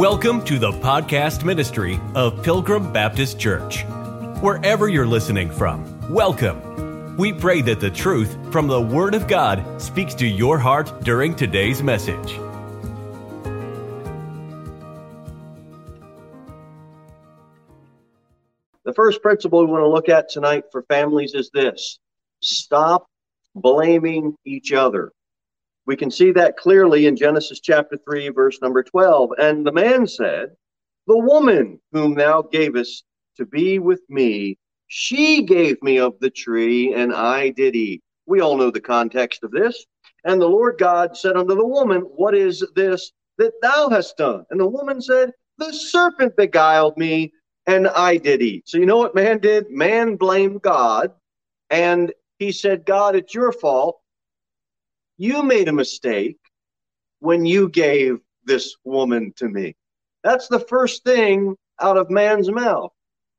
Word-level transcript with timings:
Welcome 0.00 0.42
to 0.46 0.58
the 0.58 0.72
podcast 0.72 1.44
ministry 1.44 2.00
of 2.14 2.42
Pilgrim 2.42 2.90
Baptist 2.90 3.38
Church. 3.38 3.84
Wherever 4.40 4.88
you're 4.88 5.06
listening 5.06 5.50
from, 5.50 6.10
welcome. 6.10 7.18
We 7.18 7.34
pray 7.34 7.60
that 7.60 7.80
the 7.80 7.90
truth 7.90 8.34
from 8.50 8.66
the 8.66 8.80
Word 8.80 9.14
of 9.14 9.28
God 9.28 9.62
speaks 9.78 10.14
to 10.14 10.26
your 10.26 10.58
heart 10.58 10.90
during 11.02 11.34
today's 11.36 11.82
message. 11.82 12.32
The 18.84 18.94
first 18.96 19.20
principle 19.20 19.66
we 19.66 19.70
want 19.70 19.82
to 19.82 19.88
look 19.88 20.08
at 20.08 20.30
tonight 20.30 20.64
for 20.72 20.82
families 20.84 21.34
is 21.34 21.50
this 21.52 21.98
stop 22.40 23.06
blaming 23.54 24.34
each 24.46 24.72
other. 24.72 25.12
We 25.90 25.96
can 25.96 26.12
see 26.12 26.30
that 26.30 26.56
clearly 26.56 27.06
in 27.06 27.16
Genesis 27.16 27.58
chapter 27.58 27.98
3, 28.08 28.28
verse 28.28 28.60
number 28.62 28.84
12. 28.84 29.30
And 29.38 29.66
the 29.66 29.72
man 29.72 30.06
said, 30.06 30.50
The 31.08 31.18
woman 31.18 31.80
whom 31.90 32.14
thou 32.14 32.42
gavest 32.42 33.02
to 33.38 33.44
be 33.44 33.80
with 33.80 34.00
me, 34.08 34.56
she 34.86 35.42
gave 35.42 35.82
me 35.82 35.98
of 35.98 36.14
the 36.20 36.30
tree, 36.30 36.94
and 36.94 37.12
I 37.12 37.48
did 37.48 37.74
eat. 37.74 38.04
We 38.26 38.40
all 38.40 38.56
know 38.56 38.70
the 38.70 38.80
context 38.80 39.42
of 39.42 39.50
this. 39.50 39.84
And 40.22 40.40
the 40.40 40.46
Lord 40.46 40.78
God 40.78 41.16
said 41.16 41.36
unto 41.36 41.56
the 41.56 41.66
woman, 41.66 42.02
What 42.02 42.36
is 42.36 42.64
this 42.76 43.10
that 43.38 43.54
thou 43.60 43.88
hast 43.88 44.16
done? 44.16 44.44
And 44.50 44.60
the 44.60 44.68
woman 44.68 45.02
said, 45.02 45.32
The 45.58 45.72
serpent 45.72 46.36
beguiled 46.36 46.96
me, 46.98 47.32
and 47.66 47.88
I 47.88 48.16
did 48.16 48.42
eat. 48.42 48.68
So 48.68 48.78
you 48.78 48.86
know 48.86 48.98
what 48.98 49.16
man 49.16 49.40
did? 49.40 49.68
Man 49.72 50.14
blamed 50.14 50.62
God, 50.62 51.10
and 51.68 52.12
he 52.38 52.52
said, 52.52 52.86
God, 52.86 53.16
it's 53.16 53.34
your 53.34 53.50
fault 53.50 54.00
you 55.20 55.42
made 55.42 55.68
a 55.68 55.72
mistake 55.72 56.38
when 57.18 57.44
you 57.44 57.68
gave 57.68 58.20
this 58.46 58.74
woman 58.84 59.34
to 59.36 59.50
me. 59.50 59.76
That's 60.24 60.48
the 60.48 60.60
first 60.60 61.04
thing 61.04 61.56
out 61.78 61.98
of 61.98 62.08
man's 62.08 62.50
mouth. 62.50 62.90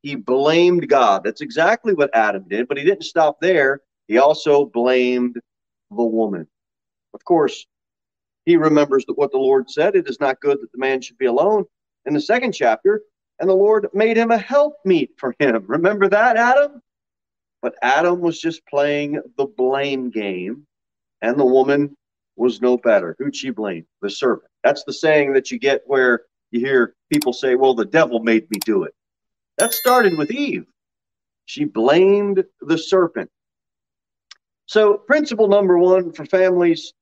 He 0.03 0.13
blamed 0.13 0.87
God. 0.87 1.23
That's 1.23 1.41
exactly 1.41 1.95
what 1.95 2.15
Adam 2.15 2.45
did, 2.47 2.67
but 2.67 2.77
he 2.77 2.83
didn't 2.83 3.05
stop 3.05 3.41
there. 3.41 3.81
He 4.07 4.19
also 4.19 4.65
blamed 4.65 5.37
the 5.89 6.03
woman. 6.03 6.45
Of 7.15 7.25
course, 7.25 7.65
he 8.45 8.57
remembers 8.57 9.03
that 9.07 9.17
what 9.17 9.31
the 9.31 9.39
Lord 9.39 9.67
said, 9.67 9.95
it 9.95 10.07
is 10.07 10.19
not 10.19 10.39
good 10.39 10.61
that 10.61 10.71
the 10.71 10.77
man 10.77 11.01
should 11.01 11.17
be 11.17 11.25
alone. 11.25 11.65
In 12.05 12.13
the 12.13 12.21
second 12.21 12.51
chapter, 12.51 13.01
and 13.39 13.49
the 13.49 13.55
Lord 13.55 13.87
made 13.91 14.17
him 14.17 14.29
a 14.29 14.37
helpmeet 14.37 15.13
for 15.17 15.33
him. 15.39 15.63
Remember 15.67 16.07
that, 16.09 16.37
Adam? 16.37 16.79
But 17.63 17.73
Adam 17.81 18.19
was 18.19 18.39
just 18.39 18.67
playing 18.67 19.19
the 19.35 19.45
blame 19.45 20.11
game 20.11 20.67
and 21.21 21.39
the 21.39 21.45
woman 21.45 21.95
was 22.35 22.61
no 22.61 22.77
better. 22.77 23.15
Who'd 23.19 23.35
she 23.35 23.49
blame? 23.49 23.85
The 24.01 24.09
serpent. 24.09 24.51
That's 24.63 24.83
the 24.83 24.93
saying 24.93 25.33
that 25.33 25.51
you 25.51 25.59
get 25.59 25.81
where 25.85 26.21
you 26.51 26.59
hear 26.59 26.95
people 27.11 27.33
say, 27.33 27.55
well, 27.55 27.73
the 27.73 27.85
devil 27.85 28.19
made 28.19 28.49
me 28.51 28.59
do 28.65 28.83
it. 28.83 28.93
That 29.57 29.73
started 29.73 30.17
with 30.17 30.31
Eve. 30.31 30.65
She 31.45 31.65
blamed 31.65 32.43
the 32.61 32.77
serpent. 32.77 33.29
So, 34.65 34.97
principle 34.97 35.47
number 35.47 35.77
one 35.77 36.13
for 36.13 36.25
families 36.25 36.93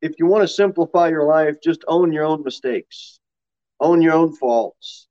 if 0.00 0.12
you 0.18 0.26
want 0.26 0.42
to 0.42 0.48
simplify 0.48 1.08
your 1.08 1.24
life, 1.24 1.56
just 1.62 1.84
own 1.88 2.12
your 2.12 2.24
own 2.24 2.44
mistakes, 2.44 3.18
own 3.80 4.00
your 4.00 4.14
own 4.14 4.34
faults. 4.36 5.08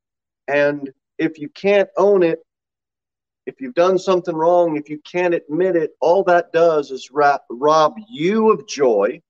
And 0.47 0.89
if 1.17 1.39
you 1.39 1.49
can't 1.49 1.89
own 1.97 2.23
it, 2.23 2.39
if 3.47 3.61
you've 3.61 3.73
done 3.75 3.97
something 3.97 4.35
wrong, 4.35 4.75
if 4.75 4.89
you 4.89 4.99
can't 5.09 5.33
admit 5.33 5.77
it, 5.77 5.91
all 6.01 6.21
that 6.25 6.51
does 6.51 6.91
is 6.91 7.09
rob 7.11 7.93
you 8.09 8.51
of 8.51 8.67
joy 8.67 9.21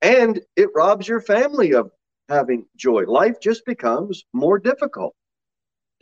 and 0.00 0.40
it 0.56 0.68
robs 0.72 1.08
your 1.08 1.20
family 1.20 1.74
of 1.74 1.90
having 2.28 2.64
joy. 2.76 3.04
Life 3.04 3.40
just 3.40 3.66
becomes 3.66 4.24
more 4.32 4.60
difficult. 4.60 5.12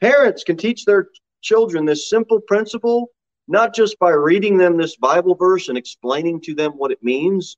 Parents 0.03 0.45
can 0.45 0.59
teach 0.59 0.85
their 0.85 1.09
children 1.41 1.87
this 1.87 2.11
simple 2.11 2.41
principle, 2.41 3.09
not 3.49 3.75
just 3.75 3.99
by 3.99 4.11
reading 4.11 4.59
them 4.59 4.77
this 4.77 4.97
Bible 4.97 5.35
verse 5.35 5.71
and 5.71 5.79
explaining 5.79 6.43
to 6.43 6.55
them 6.55 6.73
what 6.73 6.93
it 6.93 7.03
means, 7.03 7.57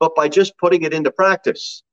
but 0.00 0.16
by 0.16 0.28
just 0.28 0.58
putting 0.58 0.82
it 0.82 0.92
into 0.92 1.12
practice. 1.12 1.84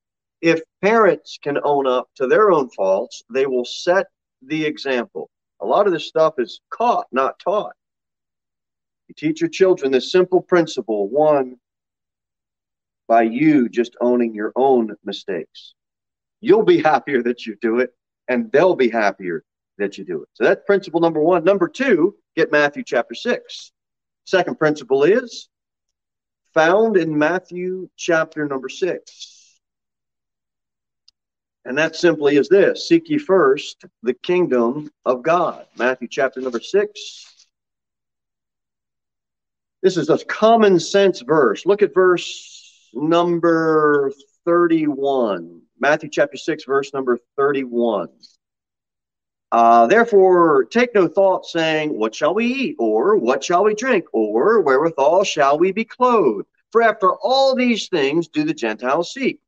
If 0.42 0.62
parents 0.82 1.38
can 1.44 1.59
own 1.64 1.86
up 1.86 2.09
to 2.16 2.26
their 2.26 2.50
own 2.52 2.70
faults, 2.72 3.24
they 3.32 3.46
will 3.46 3.66
set 3.66 4.08
the 4.42 4.66
example. 4.66 5.30
A 5.62 5.66
lot 5.66 5.88
of 5.88 5.94
this 5.94 6.08
stuff 6.08 6.36
is 6.38 6.62
caught, 6.70 7.08
not 7.12 7.40
taught. 7.40 7.74
You 9.08 9.16
teach 9.16 9.42
your 9.42 9.50
children 9.50 9.92
this 9.92 10.12
simple 10.12 10.42
principle 10.42 11.09
one, 11.09 11.58
by 13.09 13.24
you 13.24 13.68
just 13.68 13.97
owning 14.00 14.36
your 14.36 14.53
own 14.56 14.96
mistakes. 15.03 15.74
You'll 16.40 16.64
be 16.64 16.81
happier 16.84 17.22
that 17.24 17.46
you 17.46 17.58
do 17.59 17.80
it, 17.80 17.94
and 18.30 18.50
they'll 18.52 18.75
be 18.75 18.90
happier 18.90 19.44
that 19.80 19.97
you 19.97 20.06
do 20.06 20.22
it. 20.22 20.30
So 20.34 20.44
that's 20.44 20.62
principle 20.66 21.02
number 21.02 21.20
one. 21.20 21.44
Number 21.44 21.68
two, 21.68 22.16
get 22.36 22.52
Matthew 22.52 22.84
chapter 22.86 23.16
6. 23.16 23.72
Second 24.26 24.59
principle 24.59 25.03
is 25.03 25.50
found 26.53 26.97
in 26.97 27.18
Matthew 27.18 27.90
chapter 27.97 28.46
number 28.47 28.70
6. 28.70 29.28
And 31.69 31.78
that 31.78 31.96
simply 31.96 32.38
is 32.38 32.50
this 32.50 32.88
Seek 32.88 33.09
ye 33.09 33.19
first 33.19 33.85
the 34.02 34.16
kingdom 34.16 34.90
of 35.06 35.22
God. 35.22 35.68
Matthew 35.78 36.07
chapter 36.07 36.41
number 36.41 36.59
six. 36.59 37.47
This 39.84 39.96
is 39.96 40.09
a 40.09 40.18
common 40.25 40.79
sense 40.79 41.22
verse. 41.22 41.68
Look 41.68 41.84
at 41.84 41.94
verse 41.94 42.90
number 42.91 44.12
31. 44.46 45.62
Matthew 45.79 46.09
chapter 46.09 46.38
6, 46.38 46.63
verse 46.66 46.91
number 46.91 47.19
31. 47.38 48.09
Uh, 49.52 49.85
Therefore, 49.85 50.66
take 50.66 50.94
no 50.96 51.08
thought, 51.08 51.46
saying, 51.46 51.97
What 51.97 52.16
shall 52.16 52.34
we 52.34 52.47
eat? 52.47 52.75
Or 52.79 53.16
what 53.16 53.44
shall 53.44 53.63
we 53.63 53.75
drink? 53.75 54.06
Or 54.12 54.59
wherewithal 54.62 55.24
shall 55.24 55.59
we 55.59 55.72
be 55.72 55.85
clothed? 55.85 56.47
For 56.72 56.81
after 56.81 57.13
all 57.13 57.56
these 57.56 57.88
things 57.90 58.28
do 58.28 58.44
the 58.44 58.56
Gentiles 58.56 59.13
seek. 59.13 59.40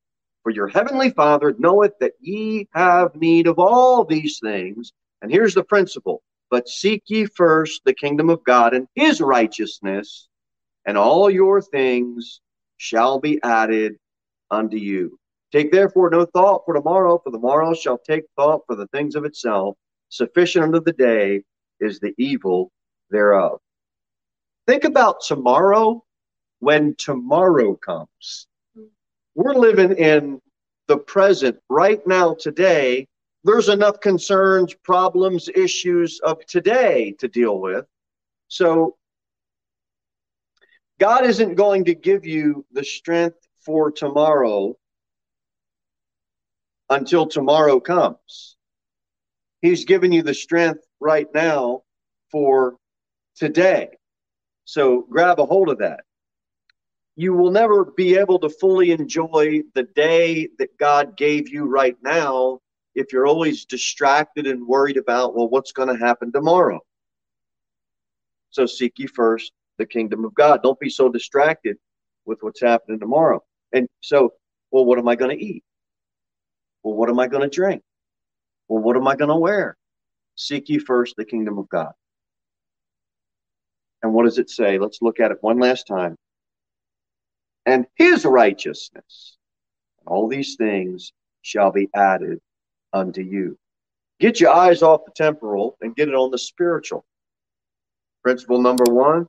For 0.43 0.51
your 0.51 0.67
heavenly 0.67 1.11
Father 1.11 1.53
knoweth 1.57 1.93
that 1.99 2.13
ye 2.19 2.67
have 2.73 3.15
need 3.15 3.45
of 3.47 3.59
all 3.59 4.03
these 4.03 4.39
things. 4.39 4.91
And 5.21 5.31
here's 5.31 5.53
the 5.53 5.63
principle 5.63 6.23
But 6.49 6.67
seek 6.67 7.03
ye 7.07 7.25
first 7.25 7.81
the 7.85 7.93
kingdom 7.93 8.29
of 8.29 8.43
God 8.43 8.73
and 8.73 8.87
his 8.95 9.21
righteousness, 9.21 10.27
and 10.85 10.97
all 10.97 11.29
your 11.29 11.61
things 11.61 12.41
shall 12.77 13.19
be 13.19 13.39
added 13.43 13.97
unto 14.49 14.77
you. 14.77 15.19
Take 15.51 15.71
therefore 15.71 16.09
no 16.09 16.25
thought 16.25 16.63
for 16.65 16.73
tomorrow, 16.73 17.19
for 17.23 17.31
the 17.31 17.37
morrow 17.37 17.73
shall 17.73 17.99
take 17.99 18.23
thought 18.35 18.61
for 18.65 18.75
the 18.75 18.87
things 18.87 19.15
of 19.15 19.25
itself. 19.25 19.77
Sufficient 20.09 20.65
unto 20.65 20.81
the 20.81 20.93
day 20.93 21.43
is 21.79 21.99
the 21.99 22.13
evil 22.17 22.71
thereof. 23.11 23.59
Think 24.65 24.85
about 24.85 25.21
tomorrow 25.21 26.03
when 26.59 26.95
tomorrow 26.97 27.75
comes 27.75 28.47
we're 29.35 29.53
living 29.53 29.93
in 29.93 30.41
the 30.87 30.97
present. 30.97 31.57
Right 31.69 32.05
now 32.05 32.33
today 32.33 33.07
there's 33.43 33.69
enough 33.69 33.99
concerns 33.99 34.73
problems 34.83 35.49
issues 35.55 36.19
of 36.19 36.45
today 36.45 37.15
to 37.19 37.27
deal 37.27 37.59
with. 37.59 37.85
So 38.47 38.97
god 40.99 41.25
isn't 41.25 41.55
going 41.55 41.85
to 41.85 41.95
give 41.95 42.25
you 42.25 42.65
the 42.71 42.83
strength 42.83 43.37
for 43.65 43.91
tomorrow 43.91 44.75
until 46.89 47.25
tomorrow 47.25 47.79
comes. 47.79 48.57
He's 49.61 49.85
giving 49.85 50.11
you 50.11 50.23
the 50.23 50.33
strength 50.33 50.85
right 50.99 51.27
now 51.33 51.83
for 52.31 52.75
today. 53.35 53.89
So 54.65 55.05
grab 55.09 55.39
a 55.39 55.45
hold 55.45 55.69
of 55.69 55.79
that 55.79 56.01
you 57.15 57.33
will 57.33 57.51
never 57.51 57.85
be 57.85 58.15
able 58.15 58.39
to 58.39 58.49
fully 58.49 58.91
enjoy 58.91 59.61
the 59.75 59.83
day 59.83 60.49
that 60.59 60.77
God 60.77 61.17
gave 61.17 61.49
you 61.49 61.65
right 61.65 61.97
now 62.01 62.59
if 62.95 63.11
you're 63.11 63.27
always 63.27 63.65
distracted 63.65 64.47
and 64.47 64.65
worried 64.65 64.97
about, 64.97 65.35
well, 65.35 65.49
what's 65.49 65.71
going 65.71 65.89
to 65.89 66.05
happen 66.05 66.31
tomorrow? 66.31 66.79
So 68.49 68.65
seek 68.65 68.97
ye 68.97 69.07
first 69.07 69.51
the 69.77 69.85
kingdom 69.85 70.25
of 70.25 70.33
God. 70.33 70.61
Don't 70.63 70.79
be 70.79 70.89
so 70.89 71.09
distracted 71.09 71.77
with 72.25 72.39
what's 72.41 72.61
happening 72.61 72.99
tomorrow. 72.99 73.43
And 73.73 73.87
so, 74.01 74.33
well, 74.71 74.85
what 74.85 74.99
am 74.99 75.07
I 75.07 75.15
going 75.15 75.37
to 75.37 75.43
eat? 75.43 75.63
Well, 76.83 76.95
what 76.95 77.09
am 77.09 77.19
I 77.19 77.27
going 77.27 77.43
to 77.43 77.55
drink? 77.55 77.81
Well, 78.67 78.81
what 78.81 78.97
am 78.97 79.07
I 79.07 79.15
going 79.15 79.29
to 79.29 79.35
wear? 79.35 79.77
Seek 80.35 80.69
ye 80.69 80.79
first 80.79 81.15
the 81.17 81.25
kingdom 81.25 81.57
of 81.57 81.69
God. 81.69 81.93
And 84.03 84.13
what 84.13 84.23
does 84.23 84.37
it 84.37 84.49
say? 84.49 84.79
Let's 84.79 85.01
look 85.01 85.19
at 85.19 85.31
it 85.31 85.37
one 85.41 85.59
last 85.59 85.87
time 85.87 86.17
and 87.65 87.85
his 87.95 88.25
righteousness. 88.25 89.37
And 89.99 90.07
All 90.07 90.27
these 90.27 90.55
things 90.55 91.13
shall 91.41 91.71
be 91.71 91.89
added 91.95 92.39
unto 92.93 93.21
you. 93.21 93.57
Get 94.19 94.39
your 94.39 94.51
eyes 94.51 94.81
off 94.81 95.05
the 95.05 95.11
temporal 95.15 95.77
and 95.81 95.95
get 95.95 96.09
it 96.09 96.15
on 96.15 96.31
the 96.31 96.37
spiritual. 96.37 97.03
Principle 98.23 98.61
number 98.61 98.93
one 98.93 99.27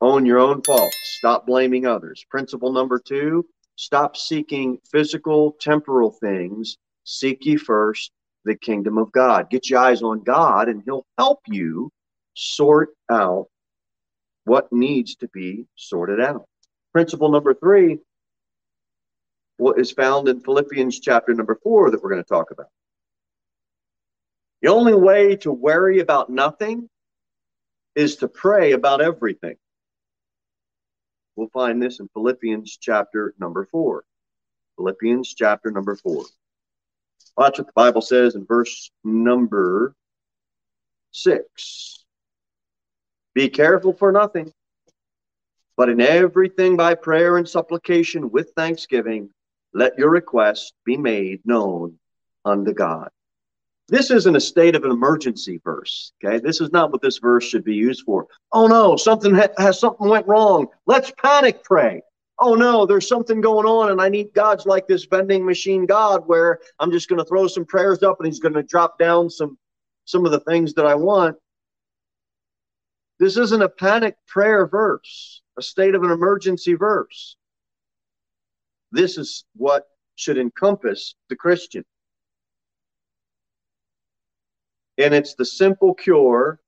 own 0.00 0.26
your 0.26 0.38
own 0.38 0.62
faults, 0.62 0.96
stop 1.18 1.46
blaming 1.46 1.86
others. 1.86 2.24
Principle 2.30 2.72
number 2.72 2.98
two 2.98 3.46
stop 3.76 4.16
seeking 4.16 4.78
physical, 4.90 5.52
temporal 5.60 6.10
things 6.10 6.76
Seek 7.04 7.44
ye 7.44 7.56
first 7.56 8.12
the 8.44 8.56
kingdom 8.56 8.98
of 8.98 9.10
God. 9.12 9.50
Get 9.50 9.68
your 9.70 9.80
eyes 9.80 10.02
on 10.02 10.22
God, 10.22 10.68
and 10.68 10.82
He'll 10.84 11.06
help 11.18 11.40
you 11.46 11.90
sort 12.34 12.90
out 13.10 13.48
what 14.44 14.72
needs 14.72 15.16
to 15.16 15.28
be 15.28 15.66
sorted 15.76 16.20
out. 16.20 16.46
Principle 16.92 17.30
number 17.30 17.54
three 17.54 17.98
what 19.58 19.78
is 19.78 19.92
found 19.92 20.28
in 20.28 20.40
Philippians 20.40 20.98
chapter 20.98 21.32
number 21.34 21.58
four 21.62 21.90
that 21.90 22.02
we're 22.02 22.10
going 22.10 22.22
to 22.22 22.28
talk 22.28 22.50
about. 22.50 22.66
The 24.60 24.68
only 24.68 24.94
way 24.94 25.36
to 25.36 25.52
worry 25.52 26.00
about 26.00 26.30
nothing 26.30 26.88
is 27.94 28.16
to 28.16 28.28
pray 28.28 28.72
about 28.72 29.00
everything. 29.00 29.56
We'll 31.36 31.48
find 31.48 31.82
this 31.82 32.00
in 32.00 32.08
Philippians 32.12 32.78
chapter 32.80 33.34
number 33.38 33.66
four. 33.70 34.04
Philippians 34.76 35.34
chapter 35.34 35.70
number 35.70 35.96
four. 35.96 36.24
Watch 37.36 37.58
what 37.58 37.66
the 37.66 37.72
Bible 37.74 38.02
says 38.02 38.34
in 38.34 38.44
verse 38.44 38.90
number 39.04 39.94
six. 41.12 42.04
Be 43.34 43.48
careful 43.48 43.94
for 43.94 44.12
nothing, 44.12 44.52
but 45.76 45.88
in 45.88 46.00
everything 46.00 46.76
by 46.76 46.94
prayer 46.94 47.36
and 47.36 47.48
supplication 47.48 48.30
with 48.30 48.52
thanksgiving, 48.56 49.30
let 49.74 49.98
your 49.98 50.10
requests 50.10 50.72
be 50.84 50.96
made 50.96 51.40
known 51.44 51.98
unto 52.44 52.72
God. 52.72 53.08
This 53.88 54.10
isn't 54.10 54.36
a 54.36 54.40
state 54.40 54.74
of 54.74 54.84
an 54.84 54.90
emergency 54.90 55.60
verse. 55.64 56.12
Okay, 56.24 56.38
this 56.38 56.60
is 56.60 56.72
not 56.72 56.92
what 56.92 57.02
this 57.02 57.18
verse 57.18 57.44
should 57.44 57.64
be 57.64 57.74
used 57.74 58.04
for. 58.04 58.26
Oh 58.52 58.66
no, 58.66 58.96
something 58.96 59.34
ha- 59.34 59.48
has 59.58 59.78
something 59.78 60.08
went 60.08 60.26
wrong. 60.26 60.68
Let's 60.86 61.12
panic 61.22 61.62
pray. 61.64 62.00
Oh 62.38 62.54
no, 62.54 62.86
there's 62.86 63.08
something 63.08 63.40
going 63.40 63.66
on, 63.66 63.90
and 63.90 64.00
I 64.00 64.08
need 64.08 64.32
God's 64.34 64.66
like 64.66 64.86
this 64.86 65.04
vending 65.04 65.44
machine 65.44 65.84
God, 65.84 66.26
where 66.26 66.60
I'm 66.78 66.90
just 66.90 67.08
going 67.08 67.18
to 67.18 67.24
throw 67.24 67.46
some 67.48 67.64
prayers 67.64 68.02
up, 68.02 68.18
and 68.18 68.26
He's 68.26 68.40
going 68.40 68.54
to 68.54 68.62
drop 68.62 68.98
down 68.98 69.28
some 69.28 69.58
some 70.04 70.24
of 70.24 70.32
the 70.32 70.40
things 70.40 70.74
that 70.74 70.86
I 70.86 70.94
want. 70.94 71.36
This 73.22 73.36
isn't 73.36 73.62
a 73.62 73.68
panic 73.68 74.16
prayer 74.26 74.66
verse, 74.66 75.42
a 75.56 75.62
state 75.62 75.94
of 75.94 76.02
an 76.02 76.10
emergency 76.10 76.74
verse. 76.74 77.36
This 78.90 79.16
is 79.16 79.44
what 79.54 79.86
should 80.16 80.38
encompass 80.38 81.14
the 81.28 81.36
Christian. 81.36 81.84
And 84.98 85.14
it's 85.14 85.36
the 85.36 85.44
simple 85.44 85.94
cure 85.94 86.58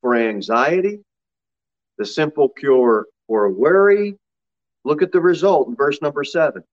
for 0.00 0.16
anxiety, 0.16 0.98
the 1.96 2.06
simple 2.06 2.48
cure 2.48 3.06
for 3.28 3.48
worry. 3.48 4.18
Look 4.84 5.02
at 5.02 5.12
the 5.12 5.20
result 5.20 5.68
in 5.68 5.76
verse 5.76 6.02
number 6.02 6.24
seven. 6.24 6.64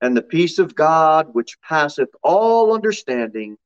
And 0.00 0.16
the 0.16 0.22
peace 0.22 0.58
of 0.58 0.74
God, 0.74 1.34
which 1.34 1.60
passeth 1.60 2.08
all 2.22 2.72
understanding, 2.72 3.58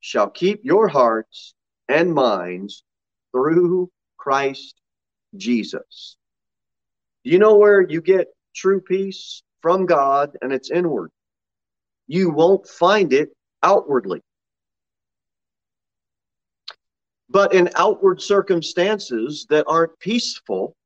shall 0.00 0.28
keep 0.28 0.64
your 0.64 0.88
hearts 0.88 1.54
and 1.88 2.12
minds 2.12 2.82
through 3.30 3.88
Christ 4.22 4.80
Jesus. 5.36 6.16
Do 7.24 7.32
you 7.32 7.40
know 7.40 7.56
where 7.56 7.80
you 7.80 8.00
get 8.00 8.28
true 8.54 8.80
peace 8.80 9.42
from 9.60 9.84
God 9.84 10.36
and 10.40 10.52
it's 10.52 10.70
inward? 10.70 11.10
You 12.06 12.30
won't 12.30 12.68
find 12.68 13.12
it 13.12 13.30
outwardly. 13.64 14.20
But 17.28 17.52
in 17.52 17.70
outward 17.74 18.22
circumstances 18.22 19.44
that 19.50 19.64
aren't 19.66 19.98
peaceful, 19.98 20.76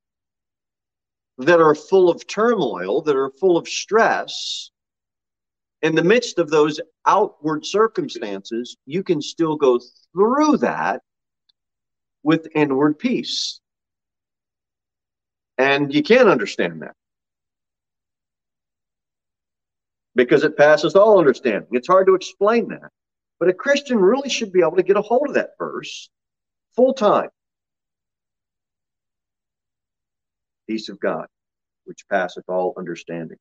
that 1.37 1.61
are 1.61 1.75
full 1.75 2.09
of 2.09 2.27
turmoil, 2.27 3.03
that 3.03 3.17
are 3.17 3.33
full 3.39 3.59
of 3.59 3.69
stress, 3.69 4.71
in 5.83 5.95
the 5.95 6.03
midst 6.03 6.39
of 6.39 6.49
those 6.49 6.81
outward 7.05 7.67
circumstances, 7.67 8.79
you 8.87 9.03
can 9.03 9.21
still 9.21 9.57
go 9.57 9.79
through 10.15 10.57
that 10.59 11.03
with 12.27 12.49
inward 12.57 12.99
peace. 12.99 13.61
And 15.59 15.95
you 15.95 16.03
can't 16.03 16.29
understand 16.29 16.83
that 16.83 16.97
because 20.17 20.43
it 20.43 20.57
passes 20.57 20.97
all 20.97 21.21
understanding. 21.21 21.69
It's 21.71 21.87
hard 21.87 22.09
to 22.09 22.17
explain 22.17 22.67
that. 22.71 22.91
But 23.39 23.49
a 23.49 23.55
Christian 23.55 23.99
really 23.99 24.29
should 24.29 24.53
be 24.53 24.61
able 24.61 24.75
to 24.75 24.83
get 24.83 24.97
a 24.97 25.03
hold 25.03 25.29
of 25.29 25.35
that 25.35 25.51
verse 25.57 26.11
full 26.75 26.95
time. 26.95 27.29
Peace 30.69 30.89
of 30.89 30.99
God, 30.99 31.29
which 31.85 32.09
passeth 32.11 32.45
all 32.49 32.75
understanding. 32.77 33.39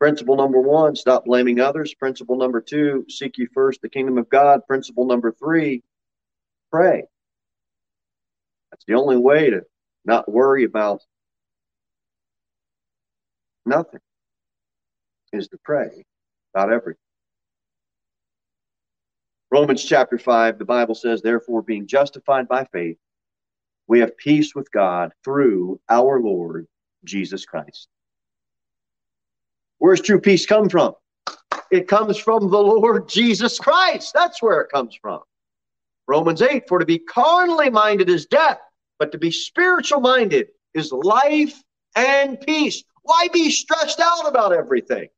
Principle 0.00 0.36
number 0.36 0.62
one, 0.62 0.96
stop 0.96 1.26
blaming 1.26 1.60
others. 1.60 1.94
Principle 1.94 2.38
number 2.38 2.62
two, 2.62 3.04
seek 3.10 3.36
ye 3.36 3.46
first 3.52 3.82
the 3.82 3.90
kingdom 3.90 4.16
of 4.16 4.30
God. 4.30 4.60
Principle 4.66 5.04
number 5.04 5.30
three, 5.30 5.82
pray. 6.72 7.04
That's 8.74 8.86
the 8.86 8.94
only 8.94 9.16
way 9.16 9.50
to 9.50 9.62
not 10.04 10.28
worry 10.28 10.64
about 10.64 11.00
nothing, 13.64 14.00
is 15.32 15.46
to 15.46 15.58
pray 15.62 16.04
about 16.52 16.72
everything. 16.72 16.98
Romans 19.52 19.84
chapter 19.84 20.18
5, 20.18 20.58
the 20.58 20.64
Bible 20.64 20.96
says, 20.96 21.22
Therefore, 21.22 21.62
being 21.62 21.86
justified 21.86 22.48
by 22.48 22.64
faith, 22.72 22.96
we 23.86 24.00
have 24.00 24.16
peace 24.16 24.56
with 24.56 24.68
God 24.72 25.12
through 25.22 25.80
our 25.88 26.20
Lord 26.20 26.66
Jesus 27.04 27.44
Christ. 27.44 27.86
Where's 29.78 30.00
true 30.00 30.20
peace 30.20 30.46
come 30.46 30.68
from? 30.68 30.94
It 31.70 31.86
comes 31.86 32.18
from 32.18 32.50
the 32.50 32.58
Lord 32.58 33.08
Jesus 33.08 33.56
Christ. 33.56 34.12
That's 34.14 34.42
where 34.42 34.62
it 34.62 34.72
comes 34.72 34.98
from. 35.00 35.20
Romans 36.08 36.42
8, 36.42 36.64
for 36.68 36.80
to 36.80 36.84
be 36.84 36.98
carnally 36.98 37.70
minded 37.70 38.10
is 38.10 38.26
death, 38.26 38.58
but 38.98 39.12
to 39.12 39.18
be 39.18 39.30
spiritual 39.30 40.00
minded 40.00 40.48
is 40.74 40.92
life 40.92 41.62
and 41.96 42.40
peace. 42.40 42.82
Why 43.02 43.28
be 43.32 43.50
stressed 43.50 44.00
out 44.00 44.26
about 44.28 44.52
everything? 44.52 45.08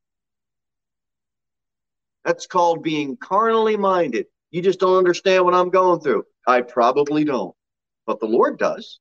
That's 2.25 2.47
called 2.47 2.83
being 2.83 3.17
carnally 3.17 3.77
minded. 3.77 4.25
You 4.51 4.61
just 4.61 4.79
don't 4.79 4.97
understand 4.97 5.45
what 5.45 5.53
I'm 5.53 5.69
going 5.69 6.01
through. 6.01 6.25
I 6.45 6.61
probably 6.61 7.23
don't, 7.23 7.55
but 8.05 8.19
the 8.19 8.27
Lord 8.27 8.57
does. 8.57 8.99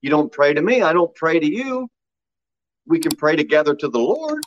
You 0.00 0.10
don't 0.10 0.32
pray 0.32 0.54
to 0.54 0.62
me, 0.62 0.82
I 0.82 0.92
don't 0.92 1.14
pray 1.14 1.38
to 1.38 1.46
you. 1.46 1.88
We 2.86 2.98
can 3.00 3.16
pray 3.16 3.36
together 3.36 3.74
to 3.74 3.88
the 3.88 3.98
Lord. 3.98 4.44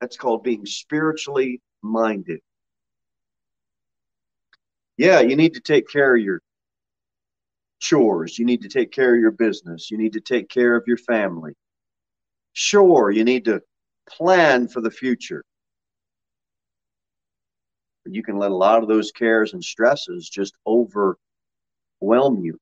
That's 0.00 0.16
called 0.16 0.42
being 0.42 0.66
spiritually 0.66 1.60
minded. 1.82 2.40
Yeah, 5.02 5.18
you 5.18 5.34
need 5.34 5.54
to 5.54 5.60
take 5.60 5.88
care 5.88 6.14
of 6.14 6.22
your 6.22 6.40
chores. 7.80 8.38
You 8.38 8.44
need 8.44 8.62
to 8.62 8.68
take 8.68 8.92
care 8.92 9.12
of 9.12 9.20
your 9.20 9.32
business. 9.32 9.90
You 9.90 9.98
need 9.98 10.12
to 10.12 10.20
take 10.20 10.48
care 10.48 10.76
of 10.76 10.84
your 10.86 10.96
family. 10.96 11.54
Sure, 12.52 13.10
you 13.10 13.24
need 13.24 13.44
to 13.46 13.60
plan 14.08 14.68
for 14.68 14.80
the 14.80 14.92
future. 14.92 15.42
But 18.04 18.14
you 18.14 18.22
can 18.22 18.38
let 18.38 18.52
a 18.52 18.56
lot 18.56 18.80
of 18.80 18.88
those 18.88 19.10
cares 19.10 19.54
and 19.54 19.64
stresses 19.64 20.28
just 20.28 20.54
overwhelm 20.68 21.16
you. 22.00 22.56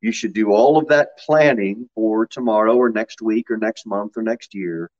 You 0.00 0.10
should 0.10 0.32
do 0.32 0.50
all 0.50 0.76
of 0.76 0.88
that 0.88 1.18
planning 1.24 1.88
for 1.94 2.26
tomorrow 2.26 2.74
or 2.74 2.88
next 2.90 3.22
week 3.22 3.48
or 3.48 3.58
next 3.58 3.86
month 3.86 4.16
or 4.16 4.24
next 4.24 4.56
year. 4.56 4.90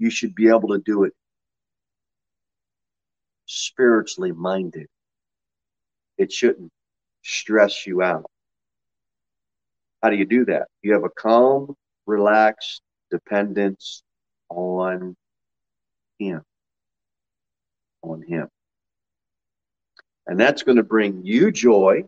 You 0.00 0.10
should 0.10 0.34
be 0.34 0.48
able 0.48 0.70
to 0.70 0.78
do 0.78 1.04
it 1.04 1.12
spiritually 3.46 4.32
minded. 4.32 4.88
It 6.18 6.32
shouldn't 6.32 6.72
stress 7.22 7.86
you 7.86 8.02
out. 8.02 8.30
How 10.02 10.10
do 10.10 10.16
you 10.16 10.26
do 10.26 10.44
that? 10.46 10.68
You 10.82 10.92
have 10.92 11.04
a 11.04 11.10
calm, 11.10 11.74
relaxed 12.06 12.82
dependence 13.10 14.02
on 14.48 15.16
Him. 16.18 16.42
On 18.02 18.22
Him. 18.22 18.48
And 20.26 20.38
that's 20.38 20.62
going 20.62 20.76
to 20.76 20.82
bring 20.82 21.24
you 21.24 21.50
joy. 21.50 22.04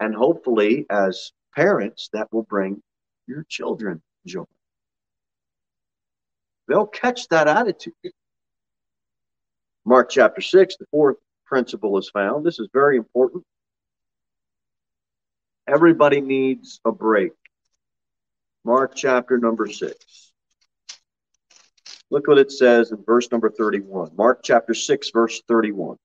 And 0.00 0.14
hopefully, 0.14 0.86
as 0.90 1.32
parents, 1.54 2.08
that 2.12 2.32
will 2.32 2.42
bring 2.42 2.82
your 3.26 3.44
children 3.48 4.02
joy. 4.26 4.44
They'll 6.68 6.86
catch 6.86 7.28
that 7.28 7.46
attitude. 7.46 7.94
Mark 9.84 10.10
chapter 10.10 10.40
6, 10.40 10.76
the 10.76 10.86
fourth 10.90 11.16
principle 11.46 11.98
is 11.98 12.08
found. 12.08 12.44
This 12.44 12.58
is 12.58 12.68
very 12.72 12.96
important. 12.96 13.44
Everybody 15.66 16.20
needs 16.20 16.80
a 16.84 16.92
break. 16.92 17.32
Mark 18.64 18.94
chapter 18.94 19.38
number 19.38 19.66
6. 19.68 20.32
Look 22.10 22.28
what 22.28 22.38
it 22.38 22.52
says 22.52 22.92
in 22.92 23.02
verse 23.04 23.30
number 23.30 23.50
31. 23.50 24.12
Mark 24.16 24.40
chapter 24.42 24.72
6, 24.72 25.10
verse 25.10 25.42
31. 25.48 25.96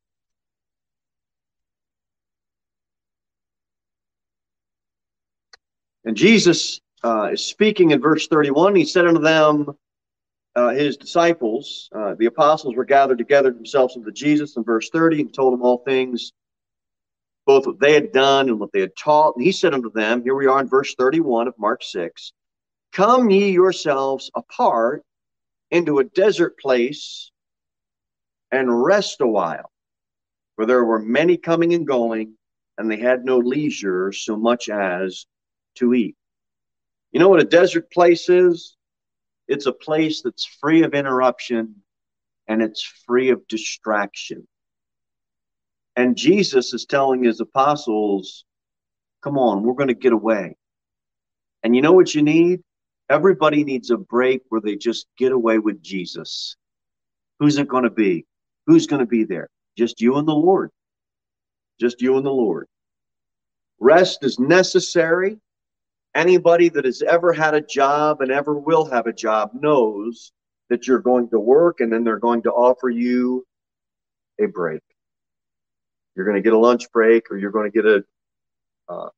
And 6.05 6.17
Jesus 6.17 6.81
uh, 7.03 7.29
is 7.33 7.45
speaking 7.45 7.91
in 7.91 8.01
verse 8.01 8.27
31. 8.27 8.75
He 8.75 8.85
said 8.85 9.05
unto 9.05 9.21
them, 9.21 9.77
uh, 10.59 10.69
his 10.69 10.97
disciples, 10.97 11.89
uh, 11.95 12.15
the 12.15 12.25
apostles, 12.25 12.75
were 12.75 12.83
gathered 12.83 13.17
together 13.17 13.49
themselves 13.49 13.95
unto 13.95 14.11
Jesus 14.11 14.57
in 14.57 14.63
verse 14.63 14.89
30 14.89 15.21
and 15.21 15.33
told 15.33 15.53
him 15.53 15.61
all 15.61 15.77
things, 15.85 16.33
both 17.45 17.65
what 17.65 17.79
they 17.79 17.93
had 17.93 18.11
done 18.11 18.49
and 18.49 18.59
what 18.59 18.69
they 18.73 18.81
had 18.81 18.95
taught. 18.97 19.37
And 19.37 19.45
he 19.45 19.53
said 19.53 19.73
unto 19.73 19.89
them, 19.89 20.21
Here 20.21 20.35
we 20.35 20.47
are 20.47 20.59
in 20.59 20.67
verse 20.67 20.95
31 20.95 21.47
of 21.47 21.53
Mark 21.57 21.81
6 21.81 22.33
Come 22.91 23.29
ye 23.29 23.51
yourselves 23.51 24.29
apart 24.35 25.03
into 25.71 25.99
a 25.99 26.03
desert 26.03 26.59
place 26.59 27.31
and 28.51 28.83
rest 28.83 29.21
a 29.21 29.27
while. 29.27 29.71
For 30.57 30.65
there 30.65 30.83
were 30.83 30.99
many 30.99 31.37
coming 31.37 31.73
and 31.73 31.87
going, 31.87 32.33
and 32.77 32.91
they 32.91 32.97
had 32.97 33.23
no 33.23 33.37
leisure 33.37 34.11
so 34.11 34.35
much 34.35 34.67
as 34.67 35.25
to 35.75 35.93
eat. 35.93 36.17
You 37.13 37.21
know 37.21 37.29
what 37.29 37.39
a 37.39 37.45
desert 37.45 37.89
place 37.91 38.27
is? 38.27 38.75
It's 39.49 39.65
a 39.65 39.73
place 39.73 40.21
that's 40.21 40.45
free 40.45 40.83
of 40.83 40.93
interruption 40.93 41.75
and 42.47 42.61
it's 42.61 42.83
free 43.05 43.31
of 43.31 43.47
distraction. 43.47 44.47
And 45.95 46.15
Jesus 46.15 46.71
is 46.71 46.85
telling 46.85 47.23
his 47.23 47.41
apostles, 47.41 48.45
come 49.23 49.39
on, 49.39 49.63
we're 49.63 49.73
going 49.73 49.87
to 49.87 49.95
get 49.95 50.13
away. 50.13 50.55
And 51.63 51.75
you 51.75 51.81
know 51.81 51.93
what 51.93 52.13
you 52.13 52.21
need? 52.21 52.61
Everybody 53.09 53.63
needs 53.63 53.89
a 53.89 53.97
break 53.97 54.43
where 54.49 54.61
they 54.61 54.75
just 54.75 55.07
get 55.17 55.31
away 55.31 55.57
with 55.57 55.81
Jesus. 55.81 56.55
Who's 57.39 57.57
it 57.57 57.67
going 57.67 57.85
to 57.85 57.89
be? 57.89 58.25
Who's 58.67 58.85
going 58.85 58.99
to 58.99 59.07
be 59.07 59.23
there? 59.23 59.49
Just 59.75 59.99
you 59.99 60.17
and 60.17 60.27
the 60.27 60.31
Lord. 60.31 60.69
Just 61.81 62.03
you 62.03 62.17
and 62.17 62.25
the 62.25 62.31
Lord. 62.31 62.67
Rest 63.79 64.23
is 64.23 64.37
necessary. 64.37 65.39
Anybody 66.15 66.69
that 66.69 66.85
has 66.85 67.01
ever 67.01 67.33
had 67.33 67.53
a 67.53 67.61
job 67.61 68.21
and 68.21 68.31
ever 68.31 68.55
will 68.55 68.85
have 68.85 69.05
a 69.05 69.13
job 69.13 69.51
knows 69.53 70.31
that 70.69 70.87
you're 70.87 70.99
going 70.99 71.29
to 71.29 71.39
work 71.39 71.79
and 71.79 71.91
then 71.91 72.03
they're 72.03 72.19
going 72.19 72.41
to 72.43 72.51
offer 72.51 72.89
you 72.89 73.45
a 74.39 74.45
break. 74.47 74.81
You're 76.15 76.25
going 76.25 76.37
to 76.37 76.41
get 76.41 76.53
a 76.53 76.57
lunch 76.57 76.91
break 76.91 77.31
or 77.31 77.37
you're 77.37 77.51
going 77.51 77.71
to 77.71 77.75
get 77.75 77.85
a 77.85 78.03
uh, 78.91 79.09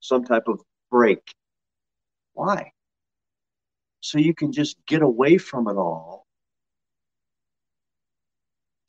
some 0.00 0.24
type 0.24 0.48
of 0.48 0.60
break. 0.90 1.20
Why? 2.34 2.72
So 4.00 4.18
you 4.18 4.34
can 4.34 4.52
just 4.52 4.76
get 4.86 5.02
away 5.02 5.38
from 5.38 5.68
it 5.68 5.76
all, 5.76 6.26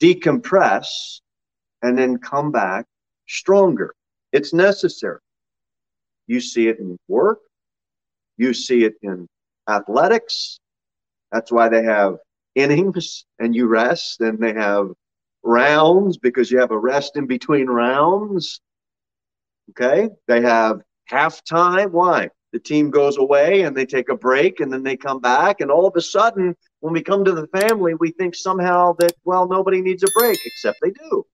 decompress, 0.00 1.20
and 1.82 1.96
then 1.96 2.18
come 2.18 2.52
back 2.52 2.86
stronger. 3.26 3.94
It's 4.32 4.52
necessary. 4.52 5.20
You 6.28 6.40
see 6.40 6.68
it 6.68 6.78
in 6.78 6.96
work, 7.08 7.40
you 8.36 8.54
see 8.54 8.84
it 8.84 8.94
in 9.02 9.26
athletics. 9.68 10.60
That's 11.32 11.50
why 11.50 11.68
they 11.68 11.82
have 11.82 12.18
innings 12.54 13.24
and 13.38 13.54
you 13.54 13.66
rest, 13.66 14.20
and 14.20 14.38
they 14.38 14.52
have 14.52 14.90
rounds 15.42 16.18
because 16.18 16.50
you 16.50 16.58
have 16.58 16.70
a 16.70 16.78
rest 16.78 17.16
in 17.16 17.26
between 17.26 17.66
rounds. 17.66 18.60
Okay, 19.70 20.10
they 20.26 20.42
have 20.42 20.80
halftime. 21.10 21.90
Why? 21.90 22.30
The 22.52 22.58
team 22.58 22.90
goes 22.90 23.18
away 23.18 23.62
and 23.62 23.76
they 23.76 23.84
take 23.84 24.08
a 24.08 24.16
break 24.16 24.60
and 24.60 24.72
then 24.72 24.82
they 24.82 24.96
come 24.96 25.20
back, 25.20 25.60
and 25.60 25.70
all 25.70 25.86
of 25.86 25.96
a 25.96 26.00
sudden, 26.00 26.54
when 26.80 26.92
we 26.92 27.02
come 27.02 27.24
to 27.24 27.32
the 27.32 27.46
family, 27.48 27.94
we 27.94 28.10
think 28.12 28.34
somehow 28.34 28.94
that, 28.98 29.12
well, 29.24 29.48
nobody 29.48 29.80
needs 29.80 30.02
a 30.02 30.12
break, 30.14 30.38
except 30.44 30.78
they 30.82 30.90
do. 30.90 31.26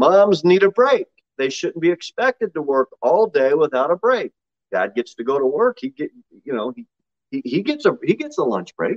Moms 0.00 0.44
need 0.44 0.62
a 0.62 0.70
break. 0.70 1.08
They 1.36 1.50
shouldn't 1.50 1.82
be 1.82 1.90
expected 1.90 2.54
to 2.54 2.62
work 2.62 2.88
all 3.02 3.26
day 3.26 3.52
without 3.52 3.90
a 3.90 3.96
break. 3.96 4.32
Dad 4.72 4.94
gets 4.94 5.14
to 5.16 5.24
go 5.24 5.38
to 5.38 5.44
work. 5.44 5.76
He 5.78 5.90
get, 5.90 6.10
you 6.42 6.54
know, 6.54 6.72
he, 6.74 6.86
he, 7.30 7.42
he 7.44 7.62
gets 7.62 7.84
a 7.84 7.98
he 8.02 8.14
gets 8.14 8.38
a 8.38 8.42
lunch 8.42 8.74
break. 8.76 8.96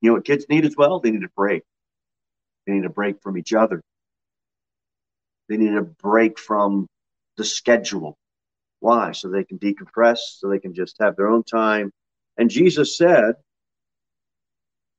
You 0.00 0.08
know 0.08 0.14
what 0.14 0.24
kids 0.24 0.46
need 0.48 0.64
as 0.64 0.74
well? 0.74 1.00
They 1.00 1.10
need 1.10 1.22
a 1.22 1.28
break. 1.36 1.64
They 2.66 2.72
need 2.72 2.86
a 2.86 2.88
break 2.90 3.20
from 3.20 3.36
each 3.36 3.52
other. 3.52 3.82
They 5.50 5.58
need 5.58 5.74
a 5.74 5.82
break 5.82 6.38
from 6.38 6.86
the 7.36 7.44
schedule. 7.44 8.16
Why? 8.80 9.12
So 9.12 9.28
they 9.28 9.44
can 9.44 9.58
decompress, 9.58 10.18
so 10.38 10.48
they 10.48 10.60
can 10.60 10.72
just 10.72 10.96
have 10.98 11.14
their 11.16 11.28
own 11.28 11.42
time. 11.42 11.90
And 12.38 12.48
Jesus 12.48 12.96
said, 12.96 13.34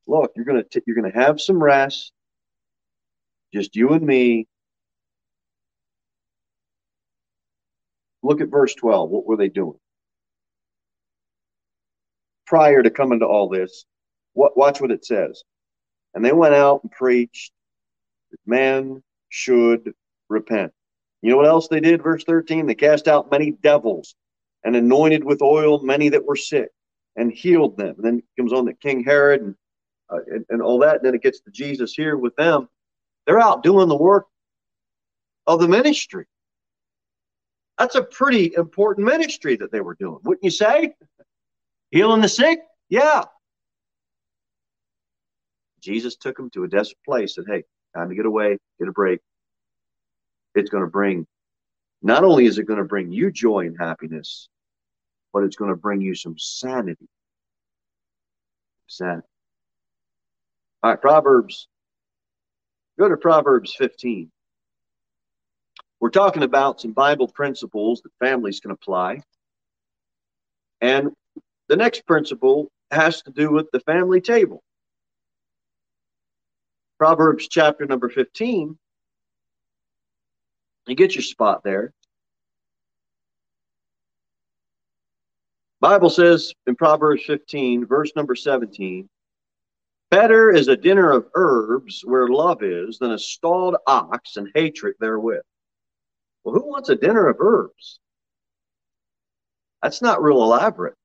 look, 0.05 0.31
you're 0.35 0.45
gonna 0.45 0.63
t- 0.63 0.83
you're 0.85 0.95
gonna 0.95 1.11
have 1.25 1.41
some 1.41 1.63
rest, 1.63 2.11
just 3.53 3.75
you 3.75 3.89
and 3.89 4.05
me. 4.05 4.47
Look 8.21 8.41
at 8.41 8.49
verse 8.49 8.75
12. 8.75 9.09
What 9.09 9.25
were 9.25 9.37
they 9.37 9.49
doing? 9.49 9.79
Prior 12.45 12.83
to 12.83 12.89
coming 12.89 13.19
to 13.19 13.25
all 13.25 13.47
this, 13.47 13.85
what, 14.33 14.57
watch 14.57 14.81
what 14.81 14.91
it 14.91 15.05
says. 15.05 15.43
And 16.13 16.25
they 16.25 16.33
went 16.33 16.55
out 16.55 16.81
and 16.83 16.91
preached 16.91 17.51
that 18.31 18.39
man 18.45 19.03
should 19.29 19.93
repent. 20.29 20.71
You 21.21 21.31
know 21.31 21.37
what 21.37 21.45
else 21.45 21.67
they 21.67 21.79
did? 21.79 22.01
Verse 22.01 22.23
13 22.23 22.65
they 22.65 22.75
cast 22.75 23.07
out 23.07 23.31
many 23.31 23.51
devils 23.51 24.15
and 24.63 24.75
anointed 24.75 25.23
with 25.23 25.41
oil 25.41 25.81
many 25.83 26.09
that 26.09 26.25
were 26.25 26.35
sick 26.35 26.69
and 27.15 27.31
healed 27.31 27.77
them. 27.77 27.95
And 27.97 28.05
then 28.05 28.17
it 28.19 28.41
comes 28.41 28.53
on 28.53 28.65
that 28.65 28.81
King 28.81 29.03
Herod 29.03 29.41
and 29.41 29.55
uh, 30.09 30.19
and, 30.27 30.45
and 30.49 30.61
all 30.61 30.79
that. 30.79 30.97
And 30.97 31.05
then 31.05 31.15
it 31.15 31.21
gets 31.23 31.39
to 31.41 31.51
Jesus 31.51 31.93
here 31.93 32.17
with 32.17 32.35
them. 32.35 32.67
They're 33.29 33.39
out 33.39 33.61
doing 33.61 33.87
the 33.87 33.95
work 33.95 34.25
of 35.45 35.59
the 35.59 35.67
ministry. 35.67 36.25
That's 37.77 37.93
a 37.93 38.01
pretty 38.01 38.55
important 38.57 39.05
ministry 39.05 39.55
that 39.57 39.71
they 39.71 39.81
were 39.81 39.93
doing, 39.93 40.17
wouldn't 40.23 40.43
you 40.43 40.49
say? 40.49 40.95
Healing 41.91 42.21
the 42.21 42.27
sick? 42.27 42.61
Yeah. 42.89 43.25
Jesus 45.79 46.15
took 46.15 46.37
them 46.37 46.49
to 46.55 46.63
a 46.63 46.67
desert 46.67 46.97
place 47.05 47.37
and 47.37 47.45
hey, 47.47 47.65
time 47.95 48.09
to 48.09 48.15
get 48.15 48.25
away, 48.25 48.57
get 48.79 48.87
a 48.87 48.93
break. 48.93 49.19
It's 50.55 50.71
going 50.71 50.83
to 50.83 50.89
bring, 50.89 51.27
not 52.01 52.23
only 52.23 52.47
is 52.47 52.57
it 52.57 52.63
going 52.63 52.79
to 52.79 52.83
bring 52.83 53.11
you 53.11 53.31
joy 53.31 53.67
and 53.67 53.77
happiness, 53.79 54.49
but 55.33 55.43
it's 55.43 55.55
going 55.55 55.69
to 55.69 55.77
bring 55.77 56.01
you 56.01 56.15
some 56.15 56.39
sanity. 56.39 57.07
Sanity. 58.87 59.27
All 60.81 60.89
right, 60.89 60.99
Proverbs. 60.99 61.67
Go 62.99 63.07
to 63.07 63.15
Proverbs 63.15 63.73
15. 63.75 64.29
We're 66.01 66.09
talking 66.09 66.43
about 66.43 66.81
some 66.81 66.91
Bible 66.91 67.29
principles 67.29 68.01
that 68.01 68.11
families 68.19 68.59
can 68.59 68.71
apply. 68.71 69.21
And 70.81 71.11
the 71.69 71.77
next 71.77 72.05
principle 72.05 72.67
has 72.91 73.21
to 73.21 73.31
do 73.31 73.51
with 73.51 73.71
the 73.71 73.79
family 73.81 74.19
table. 74.19 74.61
Proverbs 76.97 77.47
chapter 77.47 77.85
number 77.85 78.09
15. 78.09 78.77
You 80.87 80.95
get 80.95 81.15
your 81.15 81.21
spot 81.21 81.63
there. 81.63 81.93
Bible 85.79 86.09
says 86.09 86.53
in 86.67 86.75
Proverbs 86.75 87.23
15, 87.25 87.85
verse 87.85 88.11
number 88.17 88.35
17, 88.35 89.07
Better 90.11 90.49
is 90.51 90.67
a 90.67 90.75
dinner 90.75 91.11
of 91.11 91.27
herbs 91.35 92.01
where 92.03 92.27
love 92.27 92.63
is 92.63 92.97
than 92.97 93.11
a 93.11 93.19
stalled 93.19 93.75
ox 93.85 94.37
and 94.37 94.49
hatred 94.55 94.95
therewith. 94.99 95.43
Well, 96.43 96.55
who 96.55 96.67
wants 96.67 96.89
a 96.89 96.95
dinner 96.95 97.27
of 97.27 97.37
herbs? 97.39 97.99
That's 99.83 100.01
not 100.01 100.21
real 100.21 100.41
elaborate. 100.41 100.95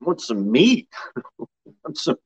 I 0.00 0.04
want 0.04 0.20
some 0.20 0.50
meat. 0.50 0.88
want 1.84 1.96
some 1.96 2.16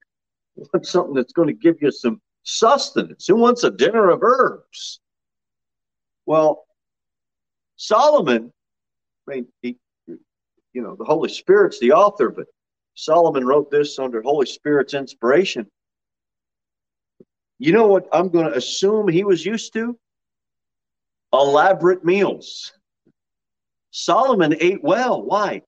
want 0.57 0.87
something 0.87 1.15
that's 1.15 1.35
going 1.35 1.49
to 1.49 1.55
give 1.55 1.77
you 1.83 1.91
some 1.91 2.21
sustenance. 2.43 3.27
Who 3.27 3.37
wants 3.37 3.65
a 3.65 3.71
dinner 3.71 4.09
of 4.09 4.23
herbs? 4.23 5.01
Well, 6.25 6.67
Solomon, 7.77 8.53
I 9.29 9.35
mean, 9.35 9.47
he, 9.61 9.77
you 10.07 10.83
know, 10.83 10.97
the 10.97 11.05
Holy 11.05 11.29
Spirit's 11.29 11.79
the 11.79 11.93
author, 11.93 12.31
but 12.31 12.47
Solomon 12.97 13.47
wrote 13.47 13.71
this 13.71 13.99
under 13.99 14.23
Holy 14.23 14.47
Spirit's 14.47 14.95
inspiration. 14.95 15.71
You 17.59 17.73
know 17.73 17.87
what 17.87 18.09
I'm 18.11 18.31
going 18.31 18.47
to 18.47 18.57
assume 18.57 19.07
he 19.07 19.23
was 19.23 19.45
used 19.45 19.75
to? 19.75 19.99
Elaborate 21.33 22.05
meals. 22.05 22.73
Solomon 23.91 24.57
ate 24.61 24.83
well. 24.83 25.23
Why? 25.23 25.63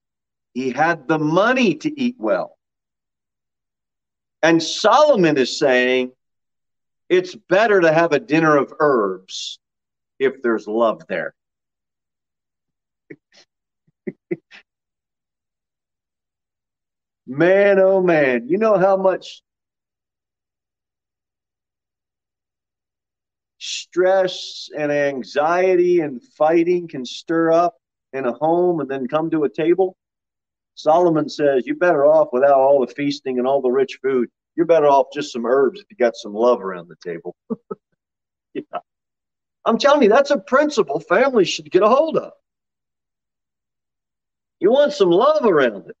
He 0.53 0.71
had 0.71 1.07
the 1.07 1.19
money 1.19 1.75
to 1.75 2.01
eat 2.01 2.15
well. 2.17 2.57
And 4.41 4.61
Solomon 4.61 5.37
is 5.37 5.59
saying 5.59 6.11
it's 7.09 7.35
better 7.35 7.81
to 7.81 7.93
have 7.93 8.11
a 8.11 8.19
dinner 8.19 8.57
of 8.57 8.73
herbs 8.79 9.59
if 10.17 10.41
there's 10.41 10.67
love 10.67 11.05
there. 11.07 11.35
Man, 17.29 17.77
oh 17.77 18.01
man, 18.01 18.47
you 18.49 18.57
know 18.57 18.79
how 18.79 18.97
much 18.97 19.43
stress 23.59 24.67
and 24.75 24.91
anxiety 24.91 25.99
and 25.99 26.23
fighting 26.23 26.87
can 26.87 27.05
stir 27.05 27.51
up 27.51 27.75
in 28.13 28.25
a 28.25 28.31
home 28.33 28.79
and 28.79 28.89
then 28.89 29.07
come 29.07 29.29
to 29.29 29.43
a 29.43 29.49
table? 29.49 29.95
Solomon 30.73 31.29
says 31.29 31.67
you're 31.67 31.75
better 31.75 32.03
off 32.03 32.29
without 32.33 32.55
all 32.55 32.83
the 32.83 32.91
feasting 32.91 33.37
and 33.37 33.45
all 33.47 33.61
the 33.61 33.69
rich 33.69 33.99
food. 34.01 34.27
You're 34.55 34.65
better 34.65 34.87
off 34.87 35.13
just 35.13 35.31
some 35.31 35.45
herbs 35.45 35.79
if 35.79 35.85
you 35.91 35.97
got 35.97 36.15
some 36.15 36.33
love 36.33 36.63
around 36.63 36.89
the 36.89 36.95
table. 37.07 37.35
yeah. 38.55 38.63
I'm 39.65 39.77
telling 39.77 40.01
you, 40.01 40.09
that's 40.09 40.31
a 40.31 40.39
principle 40.39 40.99
families 40.99 41.49
should 41.49 41.69
get 41.69 41.83
a 41.83 41.89
hold 41.89 42.17
of. 42.17 42.31
You 44.59 44.71
want 44.71 44.93
some 44.93 45.11
love 45.11 45.45
around 45.45 45.89
it. 45.89 45.95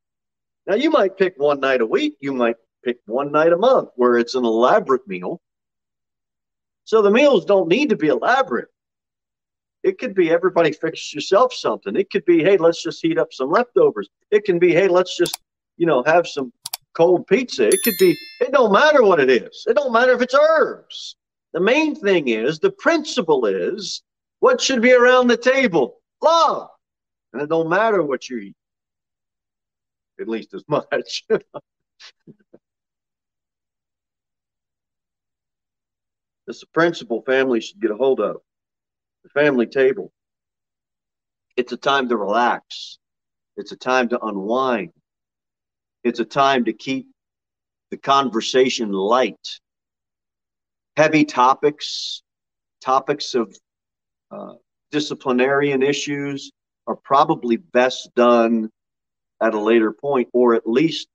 Now, 0.69 0.75
you 0.75 0.91
might 0.91 1.17
pick 1.17 1.33
one 1.37 1.59
night 1.59 1.81
a 1.81 1.85
week, 1.85 2.17
you 2.19 2.31
might 2.31 2.57
pick 2.85 2.99
one 3.07 3.31
night 3.31 3.51
a 3.51 3.57
month 3.57 3.89
where 3.95 4.19
it's 4.19 4.35
an 4.35 4.45
elaborate 4.45 5.07
meal. 5.07 5.41
So 6.83 7.01
the 7.01 7.09
meals 7.09 7.43
don't 7.43 7.67
need 7.67 7.89
to 7.89 7.95
be 7.95 8.09
elaborate. 8.09 8.67
It 9.81 9.97
could 9.97 10.13
be 10.13 10.29
everybody 10.29 10.71
fix 10.71 11.11
yourself 11.11 11.53
something. 11.55 11.95
It 11.95 12.11
could 12.11 12.23
be, 12.25 12.43
hey, 12.43 12.57
let's 12.57 12.83
just 12.83 13.01
heat 13.01 13.17
up 13.17 13.33
some 13.33 13.49
leftovers. 13.49 14.09
It 14.29 14.43
can 14.43 14.59
be, 14.59 14.71
hey, 14.71 14.87
let's 14.87 15.17
just, 15.17 15.41
you 15.77 15.87
know, 15.87 16.03
have 16.05 16.27
some 16.27 16.53
cold 16.93 17.25
pizza. 17.25 17.67
It 17.67 17.79
could 17.83 17.95
be, 17.99 18.15
it 18.39 18.51
don't 18.51 18.71
matter 18.71 19.01
what 19.01 19.19
it 19.19 19.31
is. 19.31 19.65
It 19.67 19.75
don't 19.75 19.91
matter 19.91 20.11
if 20.11 20.21
it's 20.21 20.35
herbs. 20.35 21.15
The 21.53 21.61
main 21.61 21.95
thing 21.95 22.27
is, 22.27 22.59
the 22.59 22.71
principle 22.71 23.47
is, 23.47 24.03
what 24.39 24.61
should 24.61 24.83
be 24.83 24.93
around 24.93 25.29
the 25.29 25.37
table? 25.37 25.95
Love. 26.21 26.69
And 27.33 27.41
it 27.41 27.49
don't 27.49 27.69
matter 27.69 28.03
what 28.03 28.29
you 28.29 28.37
eat, 28.37 28.55
at 30.19 30.27
least 30.27 30.53
as 30.53 30.63
much. 30.67 31.25
It's 36.47 36.63
a 36.63 36.67
principle 36.67 37.21
families 37.21 37.65
should 37.65 37.79
get 37.79 37.91
a 37.91 37.95
hold 37.95 38.19
of 38.19 38.37
the 39.23 39.29
family 39.29 39.67
table. 39.67 40.11
It's 41.55 41.73
a 41.73 41.77
time 41.77 42.09
to 42.09 42.17
relax. 42.17 42.97
It's 43.55 43.71
a 43.71 43.77
time 43.77 44.09
to 44.09 44.25
unwind. 44.25 44.91
It's 46.03 46.19
a 46.19 46.25
time 46.25 46.65
to 46.65 46.73
keep 46.73 47.07
the 47.91 47.97
conversation 47.97 48.91
light. 48.91 49.59
Heavy 50.97 51.25
topics, 51.25 52.23
topics 52.81 53.35
of 53.35 53.55
uh, 54.31 54.53
disciplinarian 54.91 55.83
issues 55.83 56.51
are 56.87 56.95
probably 56.95 57.57
best 57.57 58.09
done 58.15 58.69
at 59.41 59.53
a 59.53 59.59
later 59.59 59.91
point 59.93 60.29
or 60.33 60.55
at 60.55 60.67
least 60.67 61.07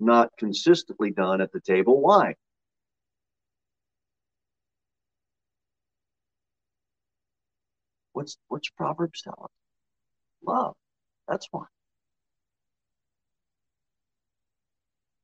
not 0.00 0.30
consistently 0.38 1.10
done 1.10 1.40
at 1.40 1.52
the 1.52 1.60
table. 1.60 2.00
Why? 2.00 2.34
What's 8.12 8.36
what's 8.48 8.68
Proverbs 8.70 9.22
tell 9.22 9.38
us? 9.44 9.50
Love. 10.46 10.74
That's 11.28 11.46
why. 11.50 11.64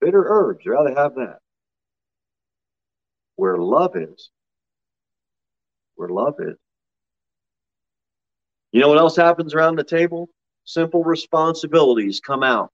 Bitter 0.01 0.25
herbs, 0.27 0.65
you 0.65 0.73
rather 0.73 0.95
have 0.95 1.17
that. 1.17 1.39
Where 3.37 3.59
love 3.59 3.97
is, 3.97 4.31
where 5.97 6.09
love 6.09 6.35
is. 6.39 6.57
You 8.73 8.81
know 8.81 8.89
what 8.89 8.99
else 8.99 9.17
happens 9.17 9.55
around 9.55 9.77
the 9.77 9.85
table? 9.85 10.29
Simple 10.69 11.03
responsibilities 11.03 12.21
come 12.21 12.43
out 12.43 12.71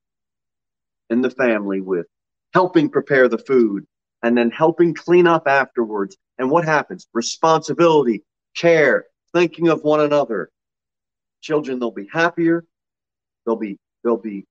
in 1.11 1.21
the 1.21 1.31
family 1.31 1.81
with 1.81 2.07
helping 2.53 2.91
prepare 2.91 3.29
the 3.29 3.39
food 3.39 3.87
and 4.25 4.37
then 4.37 4.51
helping 4.51 4.93
clean 4.93 5.29
up 5.29 5.47
afterwards. 5.47 6.17
And 6.39 6.51
what 6.51 6.65
happens? 6.65 7.07
Responsibility, 7.15 8.25
care, 8.57 9.05
thinking 9.33 9.69
of 9.69 9.85
one 9.85 10.01
another. 10.01 10.51
Children, 11.41 11.79
they'll 11.79 11.93
be 11.93 12.09
happier. 12.13 12.65
They'll 13.47 13.55
be 13.55 13.79
they'll 14.03 14.17
be 14.17 14.45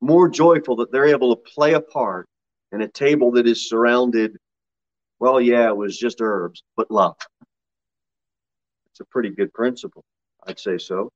more 0.00 0.28
joyful 0.28 0.76
that 0.76 0.92
they're 0.92 1.08
able 1.08 1.34
to 1.34 1.42
play 1.42 1.72
a 1.72 1.80
part 1.80 2.28
in 2.70 2.82
a 2.82 2.88
table 2.88 3.32
that 3.32 3.48
is 3.48 3.68
surrounded. 3.68 4.36
Well, 5.18 5.40
yeah, 5.40 5.66
it 5.66 5.76
was 5.76 5.98
just 5.98 6.20
herbs, 6.20 6.62
but 6.76 6.92
love. 6.92 7.16
It's 8.92 9.00
a 9.00 9.04
pretty 9.04 9.30
good 9.30 9.52
principle. 9.52 10.04
I'd 10.48 10.58
say 10.58 10.78
so. 10.78 11.12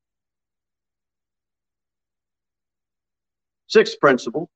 Sixth 3.66 3.98
principle. 3.98 4.50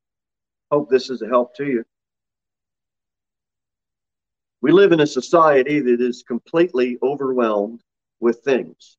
Hope 0.70 0.90
this 0.90 1.08
is 1.08 1.22
a 1.22 1.26
help 1.26 1.56
to 1.56 1.64
you. 1.64 1.84
We 4.60 4.72
live 4.72 4.92
in 4.92 5.00
a 5.00 5.06
society 5.06 5.80
that 5.80 6.00
is 6.02 6.22
completely 6.22 6.98
overwhelmed 7.02 7.80
with 8.20 8.40
things. 8.40 8.98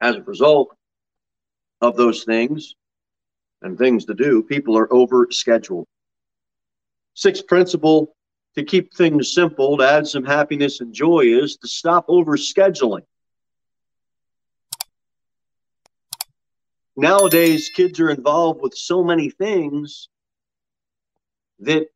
As 0.00 0.16
a 0.16 0.22
result 0.22 0.76
of 1.80 1.96
those 1.96 2.22
things 2.22 2.76
and 3.62 3.76
things 3.76 4.04
to 4.04 4.14
do, 4.14 4.42
people 4.42 4.78
are 4.78 4.92
over 4.92 5.26
scheduled. 5.30 5.86
Sixth 7.14 7.46
principle 7.48 8.13
to 8.56 8.64
keep 8.64 8.94
things 8.94 9.34
simple, 9.34 9.76
to 9.78 9.84
add 9.84 10.06
some 10.06 10.24
happiness 10.24 10.80
and 10.80 10.94
joy, 10.94 11.20
is 11.20 11.56
to 11.56 11.68
stop 11.68 12.04
over 12.08 12.36
scheduling. 12.36 13.04
Nowadays, 16.96 17.70
kids 17.74 17.98
are 17.98 18.10
involved 18.10 18.60
with 18.62 18.74
so 18.74 19.02
many 19.02 19.28
things 19.30 20.08
that 21.58 21.88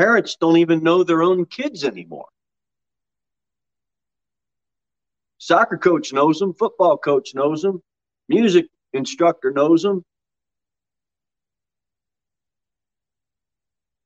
Parents 0.00 0.34
don't 0.40 0.56
even 0.56 0.82
know 0.82 1.04
their 1.04 1.22
own 1.22 1.44
kids 1.44 1.84
anymore. 1.84 2.28
Soccer 5.36 5.76
coach 5.76 6.10
knows 6.10 6.38
them, 6.38 6.54
football 6.54 6.96
coach 6.96 7.34
knows 7.34 7.60
them, 7.60 7.82
music 8.26 8.68
instructor 8.94 9.50
knows 9.50 9.82
them. 9.82 10.02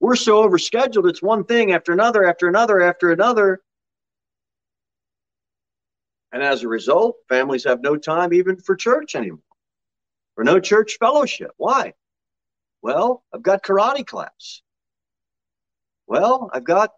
We're 0.04 0.16
so 0.16 0.46
overscheduled, 0.46 1.08
it's 1.08 1.22
one 1.22 1.44
thing 1.44 1.72
after 1.72 1.90
another, 1.90 2.26
after 2.26 2.46
another, 2.46 2.82
after 2.82 3.10
another. 3.10 3.62
And 6.30 6.42
as 6.42 6.62
a 6.62 6.68
result, 6.68 7.16
families 7.26 7.64
have 7.64 7.80
no 7.80 7.96
time 7.96 8.34
even 8.34 8.58
for 8.58 8.76
church 8.76 9.14
anymore, 9.14 9.38
for 10.34 10.44
no 10.44 10.60
church 10.60 10.98
fellowship. 11.00 11.52
Why? 11.56 11.94
Well, 12.82 13.24
I've 13.32 13.42
got 13.42 13.62
karate 13.62 14.06
class. 14.06 14.60
Well, 16.06 16.50
I've 16.52 16.64
got 16.64 16.90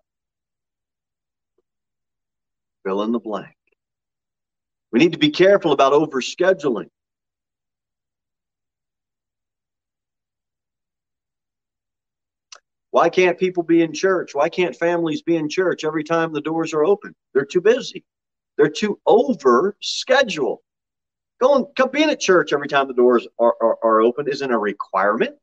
fill 2.85 3.05
in 3.05 3.13
the 3.13 3.21
blank. 3.21 3.55
We 4.91 4.99
need 4.99 5.13
to 5.13 5.19
be 5.19 5.31
careful 5.31 5.71
about 5.71 5.93
overscheduling. 5.93 6.91
Why 12.97 13.11
can't 13.11 13.39
people 13.39 13.63
be 13.63 13.83
in 13.83 13.93
church? 13.93 14.35
Why 14.35 14.49
can't 14.49 14.75
families 14.75 15.21
be 15.21 15.37
in 15.37 15.51
church 15.51 15.85
every 15.85 16.03
time 16.03 16.33
the 16.33 16.41
doors 16.41 16.73
are 16.73 16.83
open? 16.83 17.15
They're 17.35 17.45
too 17.45 17.61
busy. 17.61 18.07
They're 18.57 18.71
too 18.71 18.99
over 19.05 19.77
scheduled. 19.83 20.61
Going, 21.39 21.67
being 21.93 22.09
at 22.09 22.21
church 22.21 22.55
every 22.55 22.69
time 22.69 22.89
the 22.89 22.95
doors 22.95 23.29
are, 23.39 23.55
are, 23.61 23.77
are 23.83 24.01
open 24.01 24.29
isn't 24.29 24.51
a 24.51 24.59
requirement. 24.59 25.37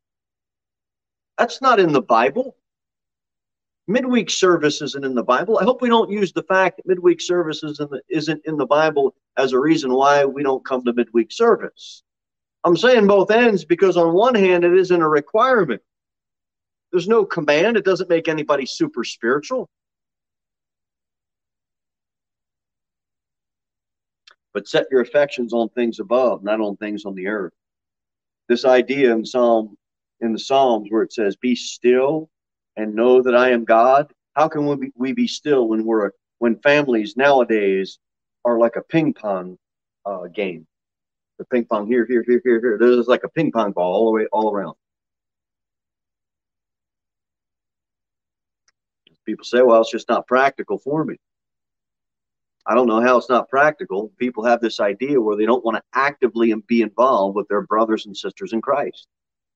That's 1.37 1.61
not 1.61 1.79
in 1.79 1.93
the 1.93 2.01
Bible 2.01 2.55
midweek 3.87 4.31
service 4.31 4.81
isn't 4.81 5.05
in 5.05 5.13
the 5.13 5.23
Bible. 5.23 5.59
I 5.59 5.63
hope 5.63 5.79
we 5.79 5.89
don't 5.89 6.09
use 6.09 6.33
the 6.33 6.41
fact 6.41 6.77
that 6.77 6.87
midweek 6.87 7.21
service 7.21 7.61
isn't, 7.63 7.91
isn't 8.09 8.41
in 8.45 8.57
the 8.57 8.65
Bible 8.65 9.13
as 9.37 9.53
a 9.53 9.59
reason 9.59 9.93
why 9.93 10.25
we 10.25 10.41
don't 10.41 10.65
come 10.65 10.83
to 10.85 10.93
midweek 10.93 11.31
service. 11.31 12.01
I'm 12.63 12.77
saying 12.77 13.05
both 13.05 13.29
ends 13.29 13.63
because 13.63 13.95
on 13.95 14.15
one 14.15 14.33
hand, 14.33 14.63
it 14.63 14.73
isn't 14.73 15.01
a 15.01 15.07
requirement. 15.07 15.83
There's 16.93 17.07
no 17.07 17.25
command. 17.25 17.75
It 17.75 17.85
doesn't 17.85 18.07
make 18.07 18.27
anybody 18.27 18.67
super 18.67 19.03
spiritual. 19.03 19.67
But 24.53 24.67
set 24.67 24.85
your 24.91 25.01
affections 25.01 25.53
on 25.53 25.69
things 25.69 25.99
above, 25.99 26.43
not 26.43 26.61
on 26.61 26.77
things 26.77 27.03
on 27.05 27.15
the 27.15 27.25
earth. 27.25 27.53
This 28.47 28.63
idea 28.63 29.11
in 29.11 29.25
Psalm 29.25 29.75
in 30.21 30.33
the 30.33 30.39
Psalms 30.39 30.89
where 30.91 31.01
it 31.01 31.11
says, 31.11 31.35
"Be 31.35 31.55
still 31.55 32.29
and 32.77 32.93
know 32.93 33.23
that 33.23 33.35
I 33.35 33.49
am 33.49 33.65
God? 33.65 34.13
How 34.35 34.47
can 34.47 34.67
we 34.67 34.75
be, 34.75 34.91
we 34.95 35.13
be 35.13 35.27
still 35.27 35.67
when 35.69 35.85
we're 35.85 36.11
when 36.37 36.59
families 36.59 37.17
nowadays 37.17 37.97
are 38.45 38.59
like 38.59 38.75
a 38.75 38.83
ping 38.83 39.15
pong 39.15 39.57
uh, 40.05 40.27
game? 40.27 40.67
The 41.39 41.45
ping 41.45 41.65
pong 41.65 41.87
here, 41.87 42.05
here, 42.05 42.23
here, 42.27 42.41
here, 42.43 42.59
here. 42.61 42.77
There's 42.79 43.07
like 43.07 43.23
a 43.23 43.29
ping 43.29 43.51
pong 43.51 43.71
ball 43.71 43.93
all 43.93 44.05
the 44.05 44.11
way 44.11 44.27
all 44.31 44.53
around. 44.53 44.75
People 49.25 49.45
say, 49.45 49.61
"Well, 49.61 49.81
it's 49.81 49.91
just 49.91 50.09
not 50.09 50.27
practical 50.27 50.77
for 50.77 51.05
me." 51.05 51.17
I 52.65 52.75
don't 52.75 52.87
know 52.87 53.01
how 53.01 53.17
it's 53.17 53.29
not 53.29 53.49
practical. 53.49 54.09
People 54.17 54.43
have 54.45 54.61
this 54.61 54.79
idea 54.79 55.19
where 55.19 55.35
they 55.35 55.45
don't 55.45 55.65
want 55.65 55.75
to 55.77 55.83
actively 55.93 56.53
be 56.67 56.81
involved 56.81 57.35
with 57.35 57.47
their 57.49 57.61
brothers 57.61 58.05
and 58.05 58.15
sisters 58.15 58.53
in 58.53 58.61
Christ. 58.61 59.07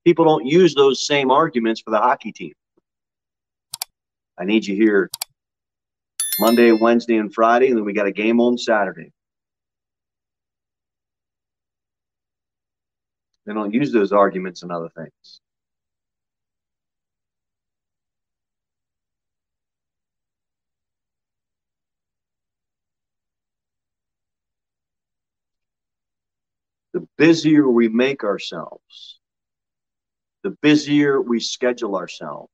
People 0.04 0.26
don't 0.26 0.46
use 0.46 0.76
those 0.76 1.06
same 1.06 1.32
arguments 1.32 1.82
for 1.82 1.92
the 1.92 1.98
hockey 1.98 2.32
team. 2.32 2.54
I 4.38 4.46
need 4.46 4.66
you 4.66 4.76
here 4.76 5.10
Monday, 6.40 6.72
Wednesday, 6.72 7.18
and 7.18 7.34
Friday, 7.34 7.68
and 7.68 7.78
then 7.78 7.86
we 7.86 7.94
got 7.94 8.08
a 8.08 8.12
game 8.12 8.40
on 8.40 8.58
Saturday. 8.58 9.12
They 13.46 13.54
don't 13.54 13.74
use 13.74 13.92
those 13.94 14.12
arguments 14.12 14.64
and 14.64 14.72
other 14.72 14.90
things. 14.90 15.42
Busier 27.18 27.70
we 27.70 27.90
make 27.90 28.24
ourselves, 28.24 29.20
the 30.44 30.52
busier 30.62 31.22
we 31.22 31.40
schedule 31.40 31.96
ourselves, 31.96 32.52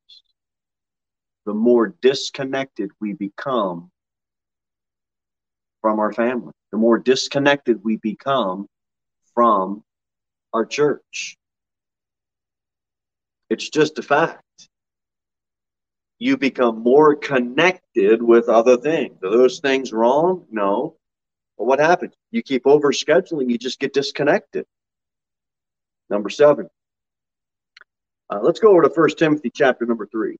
the 1.46 1.54
more 1.54 1.94
disconnected 2.00 2.90
we 3.00 3.12
become 3.12 3.90
from 5.80 6.00
our 6.00 6.12
family, 6.12 6.52
the 6.72 6.78
more 6.78 6.98
disconnected 6.98 7.84
we 7.84 7.96
become 7.96 8.66
from 9.34 9.82
our 10.52 10.64
church. 10.64 11.36
It's 13.50 13.68
just 13.68 13.98
a 13.98 14.02
fact. 14.02 14.40
You 16.18 16.36
become 16.38 16.82
more 16.82 17.14
connected 17.14 18.22
with 18.22 18.48
other 18.48 18.78
things. 18.78 19.18
Are 19.22 19.30
those 19.30 19.60
things 19.60 19.92
wrong? 19.92 20.46
No. 20.50 20.96
But 21.58 21.66
what 21.66 21.80
happens? 21.80 22.14
You 22.34 22.42
keep 22.42 22.64
overscheduling, 22.64 23.48
you 23.48 23.58
just 23.58 23.78
get 23.78 23.92
disconnected. 23.92 24.66
Number 26.10 26.28
seven. 26.28 26.68
Uh, 28.28 28.40
let's 28.42 28.58
go 28.58 28.72
over 28.72 28.82
to 28.82 28.90
First 28.90 29.20
Timothy 29.20 29.52
chapter 29.54 29.86
number 29.86 30.04
3. 30.04 30.36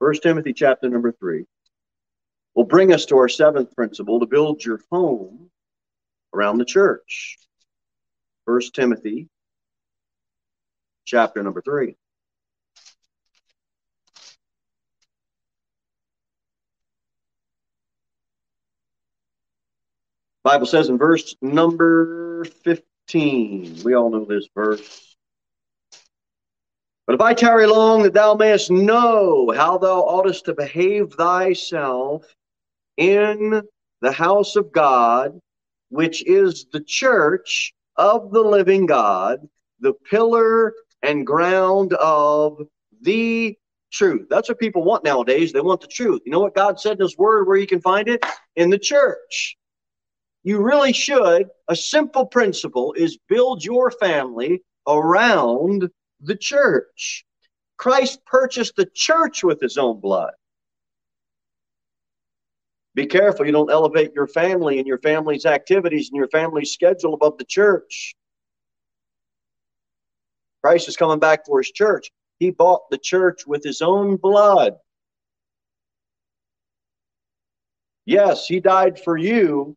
First 0.00 0.24
Timothy 0.24 0.52
chapter 0.52 0.88
number 0.88 1.12
3 1.12 1.44
will 2.56 2.64
bring 2.64 2.92
us 2.92 3.06
to 3.06 3.16
our 3.16 3.28
seventh 3.28 3.72
principle 3.76 4.18
to 4.18 4.26
build 4.26 4.64
your 4.64 4.80
home 4.90 5.50
around 6.34 6.58
the 6.58 6.64
church. 6.64 7.38
First 8.44 8.74
Timothy 8.74 9.28
chapter 11.04 11.44
number 11.44 11.62
3. 11.62 11.94
Bible 20.44 20.66
says 20.66 20.88
in 20.88 20.98
verse 20.98 21.36
number 21.40 22.44
15. 22.64 23.82
We 23.84 23.94
all 23.94 24.10
know 24.10 24.24
this 24.24 24.48
verse. 24.54 25.16
But 27.06 27.14
if 27.14 27.20
I 27.20 27.34
tarry 27.34 27.66
long, 27.66 28.02
that 28.02 28.14
thou 28.14 28.34
mayest 28.34 28.70
know 28.70 29.52
how 29.54 29.78
thou 29.78 30.00
oughtest 30.00 30.44
to 30.46 30.54
behave 30.54 31.12
thyself 31.12 32.24
in 32.96 33.62
the 34.00 34.12
house 34.12 34.56
of 34.56 34.72
God, 34.72 35.38
which 35.90 36.26
is 36.26 36.66
the 36.72 36.80
church 36.80 37.72
of 37.96 38.32
the 38.32 38.40
living 38.40 38.86
God, 38.86 39.46
the 39.80 39.92
pillar 40.10 40.74
and 41.02 41.26
ground 41.26 41.92
of 41.94 42.60
the 43.00 43.56
truth. 43.92 44.26
That's 44.30 44.48
what 44.48 44.58
people 44.58 44.84
want 44.84 45.04
nowadays. 45.04 45.52
They 45.52 45.60
want 45.60 45.80
the 45.80 45.88
truth. 45.88 46.22
You 46.24 46.32
know 46.32 46.40
what 46.40 46.54
God 46.54 46.80
said 46.80 46.92
in 46.92 47.02
His 47.02 47.18
Word 47.18 47.46
where 47.46 47.58
you 47.58 47.66
can 47.66 47.80
find 47.80 48.08
it? 48.08 48.24
In 48.56 48.70
the 48.70 48.78
church. 48.78 49.56
You 50.44 50.60
really 50.60 50.92
should. 50.92 51.48
A 51.68 51.76
simple 51.76 52.26
principle 52.26 52.94
is 52.94 53.18
build 53.28 53.64
your 53.64 53.90
family 53.90 54.62
around 54.86 55.88
the 56.20 56.36
church. 56.36 57.24
Christ 57.76 58.24
purchased 58.26 58.76
the 58.76 58.88
church 58.94 59.44
with 59.44 59.60
His 59.60 59.78
own 59.78 60.00
blood. 60.00 60.32
Be 62.94 63.06
careful 63.06 63.46
you 63.46 63.52
don't 63.52 63.70
elevate 63.70 64.12
your 64.14 64.26
family 64.26 64.78
and 64.78 64.86
your 64.86 64.98
family's 64.98 65.46
activities 65.46 66.10
and 66.10 66.16
your 66.16 66.28
family's 66.28 66.72
schedule 66.72 67.14
above 67.14 67.38
the 67.38 67.44
church. 67.44 68.14
Christ 70.62 70.88
is 70.88 70.96
coming 70.96 71.18
back 71.18 71.46
for 71.46 71.58
his 71.58 71.72
church. 71.72 72.10
He 72.38 72.50
bought 72.50 72.82
the 72.90 72.98
church 72.98 73.46
with 73.46 73.64
his 73.64 73.82
own 73.82 74.16
blood. 74.16 74.74
Yes, 78.04 78.46
he 78.46 78.60
died 78.60 79.00
for 79.00 79.16
you, 79.16 79.76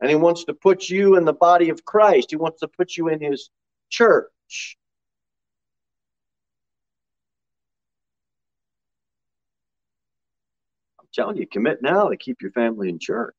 and 0.00 0.10
he 0.10 0.16
wants 0.16 0.44
to 0.44 0.54
put 0.54 0.88
you 0.88 1.16
in 1.16 1.24
the 1.24 1.32
body 1.32 1.70
of 1.70 1.84
Christ. 1.84 2.30
He 2.30 2.36
wants 2.36 2.60
to 2.60 2.68
put 2.68 2.96
you 2.96 3.08
in 3.08 3.20
his 3.20 3.50
church. 3.90 4.76
I'm 11.00 11.06
telling 11.12 11.36
you, 11.36 11.46
commit 11.46 11.82
now 11.82 12.08
to 12.08 12.16
keep 12.16 12.42
your 12.42 12.52
family 12.52 12.88
in 12.88 12.98
church. 12.98 13.34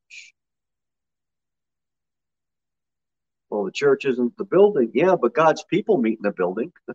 Well, 3.50 3.66
the 3.66 3.72
church 3.72 4.06
isn't 4.06 4.38
the 4.38 4.46
building. 4.46 4.92
Yeah, 4.94 5.16
but 5.16 5.34
God's 5.34 5.64
people 5.64 5.98
meet 5.98 6.20
in 6.20 6.24
the 6.24 6.32
building. 6.32 6.72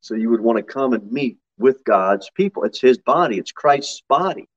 so 0.00 0.14
you 0.14 0.30
would 0.30 0.40
want 0.40 0.58
to 0.58 0.62
come 0.62 0.92
and 0.92 1.10
meet 1.10 1.38
with 1.58 1.82
God's 1.84 2.30
people. 2.34 2.64
It's 2.64 2.80
his 2.80 2.98
body, 2.98 3.38
it's 3.38 3.52
Christ's 3.52 4.02
body. 4.08 4.48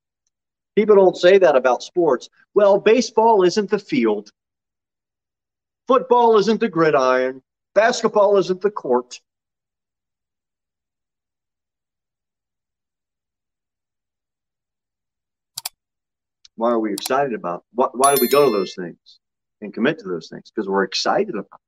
People 0.75 0.95
don't 0.95 1.17
say 1.17 1.37
that 1.37 1.55
about 1.55 1.83
sports. 1.83 2.29
Well, 2.53 2.79
baseball 2.79 3.43
isn't 3.43 3.69
the 3.69 3.79
field, 3.79 4.31
football 5.87 6.37
isn't 6.37 6.59
the 6.59 6.69
gridiron, 6.69 7.41
basketball 7.75 8.37
isn't 8.37 8.61
the 8.61 8.71
court. 8.71 9.19
Why 16.55 16.71
are 16.71 16.79
we 16.79 16.93
excited 16.93 17.33
about? 17.33 17.63
Why, 17.73 17.87
why 17.93 18.13
do 18.13 18.21
we 18.21 18.27
go 18.29 18.45
to 18.45 18.51
those 18.51 18.75
things 18.75 19.19
and 19.61 19.73
commit 19.73 19.97
to 19.99 20.07
those 20.07 20.29
things? 20.29 20.51
Because 20.53 20.69
we're 20.69 20.83
excited 20.83 21.33
about. 21.33 21.59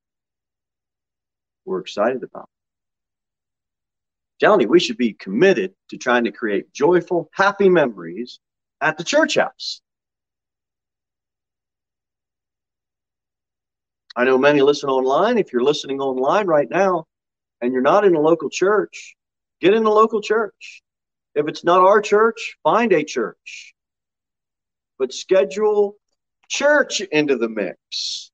We're 1.66 1.80
excited 1.80 2.22
about. 2.24 2.48
You, 4.40 4.68
we 4.68 4.80
should 4.80 4.98
be 4.98 5.14
committed 5.14 5.74
to 5.90 5.98
trying 5.98 6.26
to 6.26 6.32
create 6.32 6.74
joyful, 6.74 7.30
happy 7.34 7.70
memories 7.70 8.40
at 8.84 8.98
the 8.98 9.04
church 9.04 9.36
house. 9.36 9.82
I 14.16 14.26
know 14.26 14.38
many 14.38 14.62
listen 14.62 14.90
online. 14.90 15.38
If 15.38 15.52
you're 15.52 15.64
listening 15.64 16.00
online 16.00 16.46
right 16.46 16.70
now 16.70 17.06
and 17.62 17.74
you're 17.74 17.82
not 17.82 18.06
in 18.06 18.16
a 18.16 18.20
local 18.20 18.50
church, 18.50 19.16
get 19.60 19.74
in 19.74 19.86
a 19.86 19.90
local 19.90 20.22
church. 20.22 20.84
If 21.34 21.48
it's 21.48 21.64
not 21.64 21.80
our 21.82 22.00
church, 22.00 22.58
find 22.64 22.94
a 22.94 23.04
church 23.04 23.74
but 25.04 25.14
schedule 25.14 25.98
church 26.50 27.02
into 27.02 27.38
the 27.38 27.50
mix. 27.50 28.32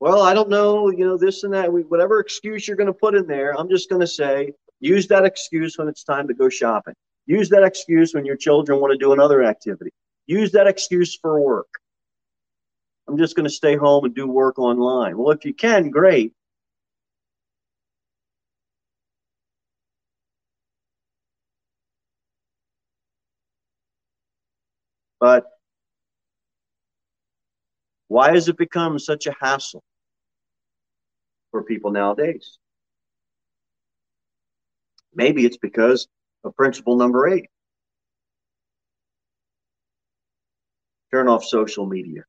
Well, 0.00 0.22
I 0.22 0.34
don't 0.34 0.48
know, 0.48 0.90
you 0.90 1.04
know, 1.04 1.16
this 1.16 1.44
and 1.44 1.52
that, 1.54 1.72
whatever 1.72 2.20
excuse 2.20 2.66
you're 2.66 2.76
going 2.76 2.86
to 2.88 2.92
put 2.92 3.14
in 3.14 3.26
there, 3.26 3.58
I'm 3.58 3.68
just 3.68 3.88
going 3.88 4.00
to 4.00 4.06
say 4.06 4.52
use 4.80 5.06
that 5.08 5.24
excuse 5.24 5.78
when 5.78 5.88
it's 5.88 6.04
time 6.04 6.28
to 6.28 6.34
go 6.34 6.48
shopping. 6.48 6.94
Use 7.26 7.48
that 7.50 7.62
excuse 7.62 8.14
when 8.14 8.24
your 8.24 8.36
children 8.36 8.80
want 8.80 8.92
to 8.92 8.98
do 8.98 9.12
another 9.12 9.42
activity. 9.42 9.90
Use 10.26 10.52
that 10.52 10.66
excuse 10.66 11.16
for 11.16 11.40
work. 11.40 11.68
I'm 13.08 13.18
just 13.18 13.36
going 13.36 13.44
to 13.44 13.50
stay 13.50 13.76
home 13.76 14.04
and 14.04 14.14
do 14.14 14.26
work 14.26 14.58
online. 14.58 15.18
Well, 15.18 15.30
if 15.30 15.44
you 15.44 15.54
can, 15.54 15.90
great. 15.90 16.32
But 25.20 25.46
why 28.08 28.32
has 28.32 28.48
it 28.48 28.56
become 28.56 28.98
such 28.98 29.26
a 29.26 29.34
hassle 29.40 29.82
for 31.50 31.62
people 31.62 31.92
nowadays? 31.92 32.58
Maybe 35.14 35.44
it's 35.44 35.58
because 35.58 36.08
of 36.44 36.56
principle 36.56 36.96
number 36.96 37.28
eight. 37.28 37.48
Turn 41.12 41.28
off 41.28 41.44
social 41.44 41.86
media. 41.86 42.24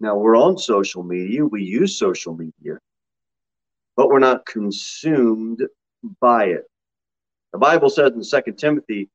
Now 0.00 0.16
we're 0.16 0.36
on 0.36 0.56
social 0.58 1.02
media, 1.02 1.44
we 1.44 1.62
use 1.62 1.98
social 1.98 2.34
media, 2.34 2.78
but 3.96 4.08
we're 4.08 4.18
not 4.18 4.46
consumed 4.46 5.62
by 6.20 6.46
it. 6.46 6.64
The 7.52 7.58
Bible 7.58 7.90
says 7.90 8.12
in 8.12 8.24
Second 8.24 8.56
Timothy 8.56 9.10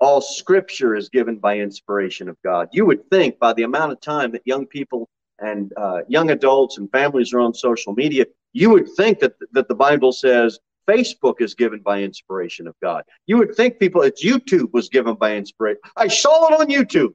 all 0.00 0.20
scripture 0.20 0.94
is 0.94 1.08
given 1.08 1.36
by 1.38 1.58
inspiration 1.58 2.28
of 2.28 2.36
God. 2.44 2.68
You 2.72 2.86
would 2.86 3.08
think 3.08 3.38
by 3.38 3.52
the 3.52 3.62
amount 3.62 3.92
of 3.92 4.00
time 4.00 4.32
that 4.32 4.42
young 4.44 4.66
people 4.66 5.08
and 5.38 5.72
uh, 5.76 6.00
young 6.08 6.30
adults 6.30 6.78
and 6.78 6.90
families 6.90 7.32
are 7.32 7.40
on 7.40 7.54
social 7.54 7.94
media, 7.94 8.26
you 8.52 8.70
would 8.70 8.88
think 8.96 9.20
that, 9.20 9.34
that 9.52 9.68
the 9.68 9.74
Bible 9.74 10.12
says 10.12 10.58
Facebook 10.88 11.40
is 11.40 11.54
given 11.54 11.80
by 11.80 12.02
inspiration 12.02 12.66
of 12.66 12.74
God. 12.82 13.04
You 13.26 13.38
would 13.38 13.54
think 13.54 13.78
people, 13.78 14.02
it's 14.02 14.24
YouTube 14.24 14.72
was 14.72 14.88
given 14.88 15.14
by 15.14 15.36
inspiration. 15.36 15.80
I 15.96 16.08
saw 16.08 16.48
it 16.48 16.60
on 16.60 16.68
YouTube. 16.68 17.14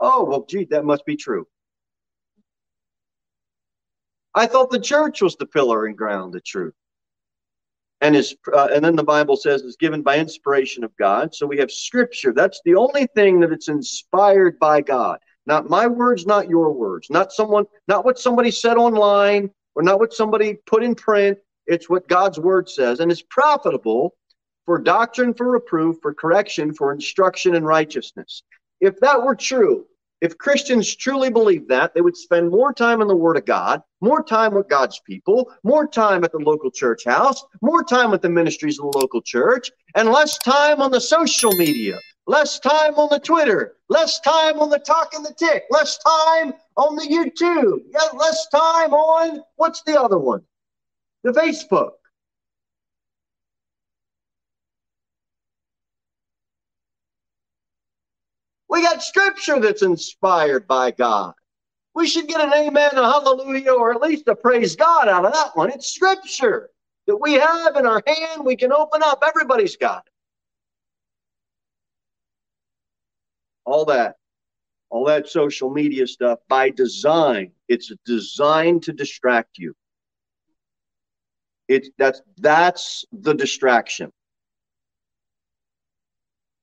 Oh, 0.00 0.24
well, 0.24 0.44
gee, 0.48 0.64
that 0.70 0.84
must 0.84 1.06
be 1.06 1.16
true. 1.16 1.46
I 4.34 4.46
thought 4.46 4.70
the 4.70 4.80
church 4.80 5.22
was 5.22 5.36
the 5.36 5.46
pillar 5.46 5.86
and 5.86 5.96
ground 5.96 6.34
of 6.34 6.44
truth. 6.44 6.74
And 8.00 8.16
is 8.16 8.34
uh, 8.52 8.68
and 8.74 8.84
then 8.84 8.96
the 8.96 9.04
Bible 9.04 9.36
says 9.36 9.62
is 9.62 9.76
given 9.76 10.02
by 10.02 10.18
inspiration 10.18 10.84
of 10.84 10.94
God. 10.98 11.34
So 11.34 11.46
we 11.46 11.56
have 11.58 11.70
Scripture. 11.70 12.32
That's 12.34 12.60
the 12.64 12.74
only 12.74 13.06
thing 13.14 13.40
that 13.40 13.52
it's 13.52 13.68
inspired 13.68 14.58
by 14.58 14.80
God. 14.82 15.20
Not 15.46 15.70
my 15.70 15.86
words, 15.86 16.26
not 16.26 16.48
your 16.48 16.72
words, 16.72 17.08
not 17.08 17.32
someone, 17.32 17.64
not 17.86 18.04
what 18.04 18.18
somebody 18.18 18.50
said 18.50 18.76
online, 18.76 19.50
or 19.74 19.82
not 19.82 20.00
what 20.00 20.12
somebody 20.12 20.54
put 20.66 20.82
in 20.82 20.94
print. 20.94 21.38
It's 21.66 21.88
what 21.88 22.08
God's 22.08 22.38
word 22.38 22.68
says, 22.68 23.00
and 23.00 23.10
it's 23.10 23.22
profitable 23.22 24.14
for 24.66 24.78
doctrine, 24.78 25.34
for 25.34 25.50
reproof, 25.50 25.96
for 26.02 26.14
correction, 26.14 26.72
for 26.72 26.92
instruction 26.92 27.54
in 27.54 27.64
righteousness. 27.64 28.42
If 28.80 28.98
that 29.00 29.22
were 29.22 29.34
true, 29.34 29.86
if 30.20 30.38
Christians 30.38 30.94
truly 30.94 31.28
believed 31.30 31.68
that, 31.68 31.92
they 31.92 32.00
would 32.00 32.16
spend 32.16 32.50
more 32.50 32.72
time 32.72 33.02
in 33.02 33.08
the 33.08 33.16
Word 33.16 33.36
of 33.36 33.44
God, 33.44 33.82
more 34.00 34.22
time 34.22 34.54
with 34.54 34.68
God's 34.68 35.00
people, 35.06 35.52
more 35.64 35.86
time 35.86 36.24
at 36.24 36.32
the 36.32 36.38
local 36.38 36.70
church 36.70 37.04
house, 37.04 37.44
more 37.60 37.84
time 37.84 38.10
with 38.10 38.22
the 38.22 38.30
ministries 38.30 38.78
of 38.78 38.90
the 38.90 38.98
local 38.98 39.20
church, 39.20 39.70
and 39.94 40.08
less 40.08 40.38
time 40.38 40.80
on 40.80 40.90
the 40.90 41.00
social 41.00 41.52
media, 41.56 41.98
less 42.26 42.58
time 42.58 42.94
on 42.94 43.08
the 43.10 43.18
Twitter, 43.18 43.76
less 43.90 44.18
time 44.20 44.58
on 44.60 44.70
the 44.70 44.78
talk 44.78 45.12
and 45.14 45.26
the 45.26 45.34
tick, 45.34 45.64
less 45.70 45.98
time 45.98 46.54
on 46.76 46.96
the 46.96 47.02
YouTube, 47.02 47.80
less 48.16 48.46
time 48.48 48.94
on 48.94 49.42
what's 49.56 49.82
the 49.82 50.00
other 50.00 50.18
one? 50.18 50.42
The 51.24 51.32
Facebook. 51.32 51.92
We 58.68 58.82
got 58.82 59.02
scripture 59.02 59.58
that's 59.58 59.82
inspired 59.82 60.66
by 60.68 60.90
God. 60.90 61.32
We 61.94 62.06
should 62.06 62.28
get 62.28 62.42
an 62.42 62.52
amen, 62.52 62.90
a 62.92 63.10
hallelujah, 63.10 63.72
or 63.72 63.94
at 63.94 64.02
least 64.02 64.28
a 64.28 64.34
praise 64.34 64.76
God 64.76 65.08
out 65.08 65.24
of 65.24 65.32
that 65.32 65.56
one. 65.56 65.70
It's 65.70 65.94
scripture 65.94 66.68
that 67.06 67.16
we 67.16 67.34
have 67.34 67.76
in 67.76 67.86
our 67.86 68.02
hand. 68.06 68.44
We 68.44 68.56
can 68.56 68.72
open 68.72 69.00
up. 69.02 69.22
Everybody's 69.26 69.76
got 69.76 70.04
it. 70.06 70.12
All 73.64 73.86
that, 73.86 74.16
all 74.90 75.06
that 75.06 75.28
social 75.28 75.70
media 75.70 76.06
stuff 76.06 76.40
by 76.48 76.68
design. 76.68 77.52
It's 77.68 77.90
designed 78.04 78.82
to 78.82 78.92
distract 78.92 79.56
you. 79.56 79.74
It's 81.68 81.90
that's 81.98 82.20
that's 82.38 83.04
the 83.12 83.34
distraction. 83.34 84.12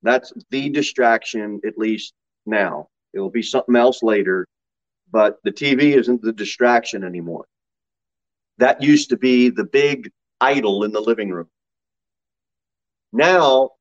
That's 0.04 0.34
the 0.50 0.70
distraction, 0.70 1.62
at 1.66 1.78
least 1.78 2.14
now. 2.46 2.88
It 3.14 3.20
will 3.20 3.30
be 3.30 3.44
something 3.44 3.76
else 3.76 4.02
later, 4.02 4.48
but 5.12 5.38
the 5.44 5.52
TV 5.52 5.96
isn't 5.96 6.22
the 6.22 6.34
distraction 6.34 7.04
anymore. 7.04 7.46
That 8.58 8.82
used 8.82 9.10
to 9.10 9.18
be 9.18 9.50
the 9.50 9.64
big 9.66 10.12
idol 10.40 10.84
in 10.84 10.92
the 10.92 11.02
living 11.02 11.30
room. 11.30 11.50
Now, 13.14 13.72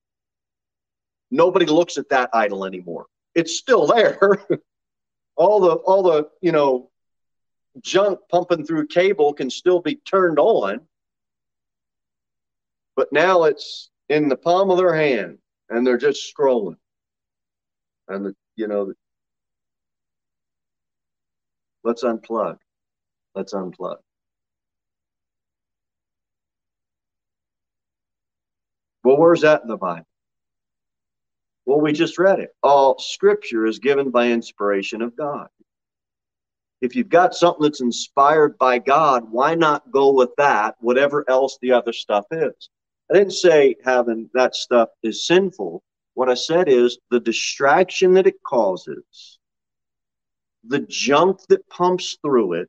nobody 1.30 1.66
looks 1.66 1.96
at 1.96 2.08
that 2.10 2.30
idol 2.32 2.64
anymore. 2.64 3.06
It's 3.34 3.56
still 3.56 3.86
there. 3.86 4.44
all 5.36 5.60
the 5.60 5.74
all 5.76 6.02
the 6.02 6.28
you 6.40 6.52
know 6.52 6.90
junk 7.82 8.18
pumping 8.30 8.66
through 8.66 8.86
cable 8.88 9.32
can 9.32 9.48
still 9.48 9.80
be 9.80 9.94
turned 9.94 10.38
on, 10.38 10.80
but 13.00 13.10
now 13.12 13.44
it's 13.44 13.88
in 14.10 14.28
the 14.28 14.36
palm 14.36 14.70
of 14.70 14.76
their 14.76 14.94
hand 14.94 15.38
and 15.70 15.86
they're 15.86 15.96
just 15.96 16.30
scrolling. 16.36 16.76
And 18.08 18.26
the, 18.26 18.36
you 18.56 18.68
know, 18.68 18.92
let's 21.82 22.04
unplug. 22.04 22.58
Let's 23.34 23.54
unplug. 23.54 23.96
Well, 29.02 29.16
where's 29.16 29.40
that 29.40 29.62
in 29.62 29.68
the 29.68 29.78
Bible? 29.78 30.04
Well, 31.64 31.80
we 31.80 31.94
just 31.94 32.18
read 32.18 32.38
it. 32.38 32.50
All 32.62 32.98
scripture 32.98 33.64
is 33.64 33.78
given 33.78 34.10
by 34.10 34.28
inspiration 34.28 35.00
of 35.00 35.16
God. 35.16 35.48
If 36.82 36.94
you've 36.94 37.08
got 37.08 37.34
something 37.34 37.62
that's 37.62 37.80
inspired 37.80 38.58
by 38.58 38.78
God, 38.78 39.24
why 39.30 39.54
not 39.54 39.90
go 39.90 40.12
with 40.12 40.36
that, 40.36 40.74
whatever 40.80 41.24
else 41.30 41.56
the 41.62 41.72
other 41.72 41.94
stuff 41.94 42.26
is? 42.30 42.68
I 43.10 43.14
didn't 43.14 43.32
say 43.32 43.74
having 43.84 44.30
that 44.34 44.54
stuff 44.54 44.90
is 45.02 45.26
sinful. 45.26 45.82
What 46.14 46.28
I 46.28 46.34
said 46.34 46.68
is 46.68 46.98
the 47.10 47.18
distraction 47.20 48.12
that 48.14 48.26
it 48.26 48.42
causes, 48.46 49.38
the 50.64 50.80
junk 50.80 51.40
that 51.48 51.68
pumps 51.68 52.18
through 52.22 52.54
it, 52.54 52.68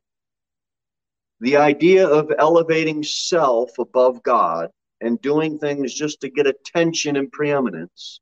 the 1.40 1.56
idea 1.56 2.06
of 2.06 2.32
elevating 2.38 3.02
self 3.02 3.78
above 3.78 4.22
God 4.22 4.70
and 5.00 5.20
doing 5.20 5.58
things 5.58 5.94
just 5.94 6.20
to 6.20 6.30
get 6.30 6.46
attention 6.46 7.16
and 7.16 7.30
preeminence, 7.30 8.20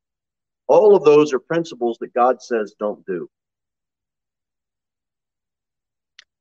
all 0.67 0.95
of 0.95 1.05
those 1.05 1.33
are 1.33 1.39
principles 1.39 1.99
that 2.01 2.15
God 2.15 2.43
says 2.43 2.75
don't 2.79 3.05
do. 3.07 3.29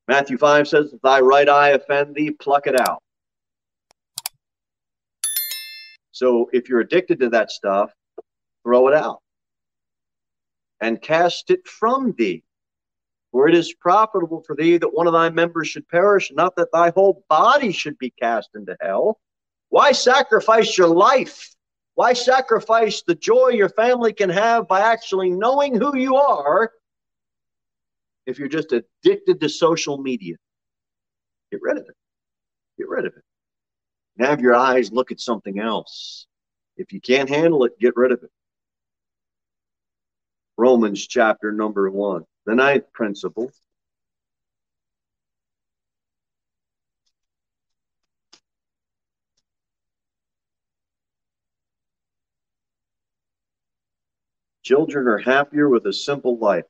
Matthew 0.07 0.37
5 0.37 0.67
says, 0.67 0.93
If 0.93 1.01
thy 1.01 1.19
right 1.19 1.47
eye 1.47 1.69
offend 1.69 2.15
thee, 2.15 2.31
pluck 2.31 2.67
it 2.67 2.79
out. 2.79 3.03
So 6.19 6.49
if 6.51 6.67
you're 6.67 6.81
addicted 6.81 7.21
to 7.21 7.29
that 7.29 7.49
stuff, 7.49 7.93
throw 8.65 8.89
it 8.89 8.93
out 8.93 9.21
and 10.81 11.01
cast 11.01 11.49
it 11.49 11.65
from 11.65 12.13
thee. 12.17 12.43
For 13.31 13.47
it 13.47 13.55
is 13.55 13.73
profitable 13.73 14.43
for 14.45 14.53
thee 14.53 14.77
that 14.79 14.93
one 14.93 15.07
of 15.07 15.13
thy 15.13 15.29
members 15.29 15.69
should 15.69 15.87
perish, 15.87 16.29
not 16.33 16.57
that 16.57 16.73
thy 16.73 16.89
whole 16.89 17.23
body 17.29 17.71
should 17.71 17.97
be 17.97 18.11
cast 18.21 18.49
into 18.53 18.75
hell. 18.81 19.17
Why 19.69 19.93
sacrifice 19.93 20.77
your 20.77 20.89
life? 20.89 21.55
Why 21.95 22.11
sacrifice 22.11 23.01
the 23.01 23.15
joy 23.15 23.51
your 23.51 23.69
family 23.69 24.11
can 24.11 24.29
have 24.29 24.67
by 24.67 24.81
actually 24.81 25.29
knowing 25.29 25.73
who 25.73 25.95
you 25.95 26.17
are 26.17 26.73
if 28.25 28.37
you're 28.37 28.49
just 28.49 28.73
addicted 28.73 29.39
to 29.39 29.47
social 29.47 29.97
media? 29.97 30.35
Get 31.49 31.61
rid 31.61 31.77
of 31.77 31.83
it. 31.87 31.95
Get 32.77 32.89
rid 32.89 33.05
of 33.05 33.13
it 33.15 33.23
have 34.19 34.41
your 34.41 34.55
eyes 34.55 34.91
look 34.91 35.11
at 35.11 35.19
something 35.19 35.59
else. 35.59 36.27
If 36.77 36.93
you 36.93 37.01
can't 37.01 37.29
handle 37.29 37.63
it, 37.65 37.79
get 37.79 37.95
rid 37.95 38.11
of 38.11 38.23
it. 38.23 38.31
Romans 40.57 41.07
chapter 41.07 41.51
number 41.51 41.89
one, 41.89 42.25
the 42.45 42.55
ninth 42.55 42.91
principle. 42.93 43.51
Children 54.63 55.07
are 55.07 55.17
happier 55.17 55.67
with 55.67 55.85
a 55.85 55.93
simple 55.93 56.37
life. 56.37 56.65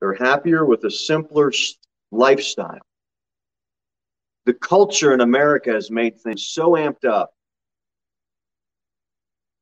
They're 0.00 0.14
happier 0.14 0.64
with 0.64 0.84
a 0.84 0.90
simpler 0.90 1.50
lifestyle 2.12 2.86
the 4.46 4.54
culture 4.54 5.12
in 5.12 5.20
America 5.20 5.72
has 5.72 5.90
made 5.90 6.18
things 6.18 6.46
so 6.46 6.70
amped 6.70 7.04
up 7.04 7.34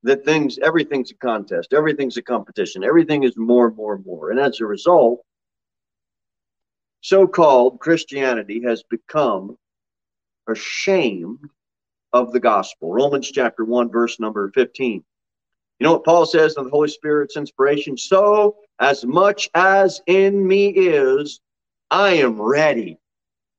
that 0.03 0.25
things, 0.25 0.59
everything's 0.59 1.11
a 1.11 1.15
contest, 1.15 1.73
everything's 1.73 2.19
a 2.19 2.23
competition, 2.23 2.85
everything 2.85 3.25
is 3.25 3.35
more 3.39 3.67
and 3.67 3.77
more 3.77 3.95
and 3.95 4.05
more. 4.05 4.31
And 4.31 4.39
as 4.39 4.61
a 4.61 4.67
result, 4.67 5.25
so 7.01 7.27
called 7.27 7.81
Christianity 7.81 8.63
has 8.65 8.83
become 8.83 9.57
ashamed 10.47 11.41
of 12.13 12.33
the 12.33 12.41
gospel. 12.41 12.93
Romans 12.93 13.31
chapter 13.31 13.65
1, 13.65 13.91
verse 13.91 14.21
number 14.21 14.51
15. 14.55 15.03
You 15.81 15.85
know 15.85 15.93
what 15.93 16.05
Paul 16.05 16.27
says 16.27 16.55
in 16.59 16.65
the 16.65 16.71
Holy 16.71 16.89
Spirit's 16.89 17.39
inspiration? 17.39 17.97
So, 17.97 18.57
as 18.81 19.05
much 19.07 19.49
as 19.55 20.03
in 20.07 20.47
me 20.47 20.69
is, 20.69 21.41
I 21.91 22.15
am 22.15 22.41
ready. 22.41 22.99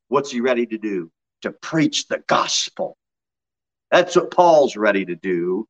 What's 0.09 0.31
he 0.31 0.41
ready 0.41 0.67
to 0.67 0.77
do? 0.77 1.11
To 1.45 1.51
preach 1.51 2.07
the 2.07 2.23
gospel. 2.25 2.97
That's 3.91 4.15
what 4.15 4.31
Paul's 4.31 4.75
ready 4.75 5.05
to 5.05 5.15
do 5.15 5.67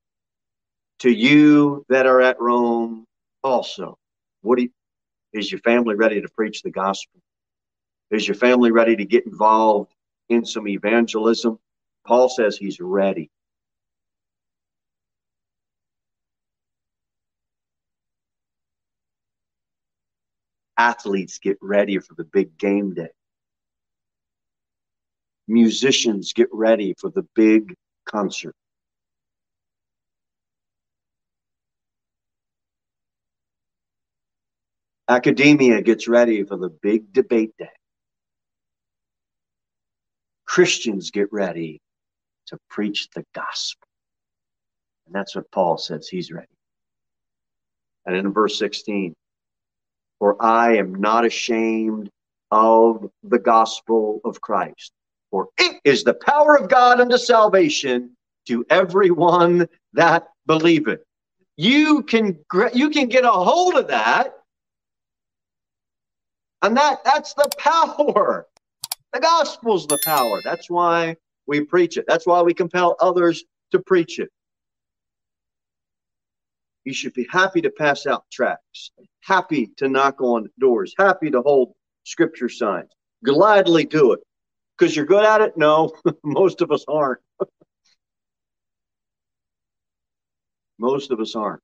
to 1.00 1.12
you 1.12 1.86
that 1.90 2.06
are 2.06 2.22
at 2.22 2.40
Rome 2.40 3.06
also. 3.44 3.98
What 4.42 4.62
you, 4.62 4.70
is 5.34 5.52
your 5.52 5.60
family 5.60 5.96
ready 5.96 6.22
to 6.22 6.30
preach 6.30 6.62
the 6.62 6.72
gospel? 6.72 7.20
Is 8.10 8.26
your 8.26 8.36
family 8.36 8.72
ready 8.72 8.96
to 8.96 9.04
get 9.04 9.26
involved 9.26 9.92
in 10.30 10.46
some 10.46 10.66
evangelism? 10.66 11.60
Paul 12.08 12.30
says 12.30 12.56
he's 12.56 12.80
ready. 12.80 13.30
Athletes 20.78 21.38
get 21.40 21.58
ready 21.62 22.00
for 22.00 22.14
the 22.16 22.24
big 22.24 22.58
game 22.58 22.94
day 22.94 23.10
musicians 25.48 26.34
get 26.34 26.48
ready 26.52 26.96
for 27.00 27.10
the 27.10 27.26
big 27.36 27.76
concert. 28.06 28.56
Academia 35.08 35.82
gets 35.82 36.08
ready 36.08 36.44
for 36.44 36.58
the 36.58 36.70
big 36.70 37.14
debate 37.14 37.52
day. 37.60 37.70
Christians 40.46 41.12
get 41.12 41.32
ready 41.32 41.80
to 42.48 42.58
preach 42.70 43.10
the 43.14 43.24
gospel. 43.34 43.88
And 45.06 45.14
that's 45.14 45.36
what 45.36 45.52
Paul 45.52 45.78
says 45.78 46.08
he's 46.08 46.32
ready. 46.32 46.48
And 48.06 48.16
in 48.16 48.34
verse 48.34 48.58
16, 48.58 49.14
for 50.20 50.42
I 50.42 50.78
am 50.78 50.96
not 50.96 51.26
ashamed 51.26 52.10
of 52.52 53.10
the 53.24 53.40
gospel 53.40 54.22
of 54.24 54.42
Christ, 54.42 54.92
for 55.36 55.50
it 55.58 55.82
is 55.84 56.06
the 56.06 56.14
power 56.14 56.58
of 56.58 56.70
God 56.70 57.02
unto 57.02 57.18
salvation 57.18 58.16
to 58.48 58.66
everyone 58.70 59.68
that 59.92 60.28
believeth. 60.46 61.02
You 61.58 62.04
can 62.04 62.40
you 62.74 62.90
can 62.90 63.10
get 63.10 63.26
a 63.26 63.32
hold 63.32 63.76
of 63.76 63.90
that, 63.90 64.34
and 66.62 66.78
that 66.78 67.04
that's 67.04 67.34
the 67.34 67.52
power. 67.58 68.48
The 69.12 69.20
gospel's 69.20 69.90
the 69.90 69.98
power. 69.98 70.42
That's 70.42 70.70
why 70.70 71.18
we 71.48 71.66
preach 71.66 71.98
it. 71.98 72.06
That's 72.08 72.26
why 72.26 72.42
we 72.42 72.54
compel 72.54 72.96
others 73.02 73.44
to 73.72 73.80
preach 73.80 74.20
it. 74.20 74.30
You 76.86 76.94
should 76.94 77.14
be 77.14 77.28
happy 77.30 77.60
to 77.60 77.70
pass 77.72 78.06
out 78.06 78.24
tracts, 78.32 78.92
happy 79.20 79.70
to 79.78 79.90
knock 79.90 80.22
on 80.22 80.48
doors, 80.62 80.94
happy 80.98 81.30
to 81.32 81.42
hold 81.42 81.74
scripture 82.06 82.48
signs. 82.48 82.90
Gladly 83.26 83.84
do 83.84 84.14
it. 84.14 84.22
Because 84.78 84.96
you're 84.96 85.06
good 85.06 85.26
at 85.26 85.42
it? 85.42 85.58
No, 85.58 85.92
most 86.24 86.62
of 86.62 86.72
us 86.72 86.84
aren't. 86.88 87.22
most 90.78 91.12
of 91.12 91.20
us 91.20 91.36
aren't. 91.36 91.62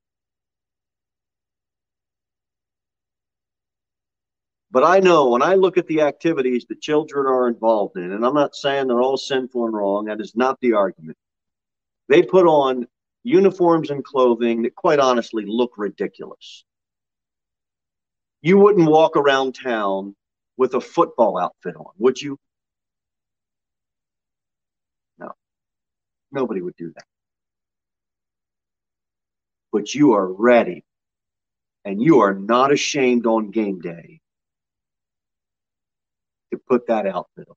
But 4.70 4.84
I 4.84 5.00
know 5.00 5.28
when 5.28 5.42
I 5.42 5.54
look 5.54 5.76
at 5.76 5.86
the 5.86 6.00
activities 6.00 6.64
that 6.70 6.80
children 6.80 7.26
are 7.26 7.46
involved 7.46 7.98
in, 7.98 8.10
and 8.10 8.24
I'm 8.24 8.32
not 8.32 8.56
saying 8.56 8.86
they're 8.86 9.02
all 9.02 9.18
sinful 9.18 9.66
and 9.66 9.74
wrong, 9.74 10.06
that 10.06 10.18
is 10.20 10.34
not 10.34 10.58
the 10.60 10.72
argument. 10.72 11.18
They 12.08 12.22
put 12.22 12.46
on 12.46 12.86
uniforms 13.22 13.90
and 13.90 14.02
clothing 14.02 14.62
that 14.62 14.74
quite 14.74 14.98
honestly 14.98 15.44
look 15.46 15.72
ridiculous. 15.76 16.64
You 18.40 18.56
wouldn't 18.58 18.88
walk 18.88 19.16
around 19.16 19.54
town 19.54 20.16
with 20.56 20.72
a 20.74 20.80
football 20.80 21.38
outfit 21.38 21.76
on, 21.76 21.92
would 21.98 22.20
you? 22.20 22.38
Nobody 26.32 26.62
would 26.62 26.76
do 26.76 26.92
that. 26.94 27.04
But 29.70 29.94
you 29.94 30.12
are 30.12 30.26
ready 30.26 30.84
and 31.84 32.02
you 32.02 32.20
are 32.20 32.34
not 32.34 32.72
ashamed 32.72 33.26
on 33.26 33.50
game 33.50 33.80
day 33.80 34.20
to 36.52 36.58
put 36.58 36.86
that 36.88 37.06
outfit 37.06 37.48
on. 37.48 37.56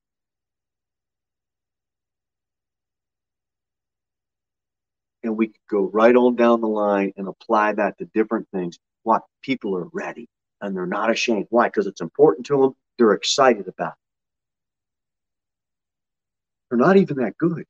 and 5.26 5.36
we 5.36 5.48
could 5.48 5.56
go 5.68 5.90
right 5.92 6.14
on 6.14 6.36
down 6.36 6.60
the 6.60 6.68
line 6.68 7.12
and 7.16 7.28
apply 7.28 7.72
that 7.72 7.98
to 7.98 8.04
different 8.14 8.48
things. 8.52 8.78
Why? 9.02 9.18
People 9.42 9.76
are 9.76 9.88
ready 9.92 10.28
and 10.60 10.74
they're 10.74 10.86
not 10.86 11.10
ashamed. 11.10 11.46
Why? 11.50 11.66
Because 11.68 11.86
it's 11.86 12.00
important 12.00 12.46
to 12.46 12.60
them. 12.60 12.76
They're 12.98 13.12
excited 13.12 13.68
about 13.68 13.92
it. 13.92 13.98
They're 16.70 16.78
not 16.78 16.96
even 16.96 17.18
that 17.18 17.36
good. 17.36 17.66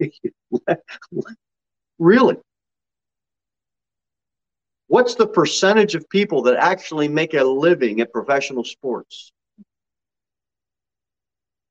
really? 1.98 2.36
What's 4.88 5.14
the 5.14 5.26
percentage 5.26 5.94
of 5.94 6.08
people 6.10 6.42
that 6.42 6.56
actually 6.56 7.08
make 7.08 7.34
a 7.34 7.44
living 7.44 8.00
at 8.00 8.12
professional 8.12 8.64
sports? 8.64 9.32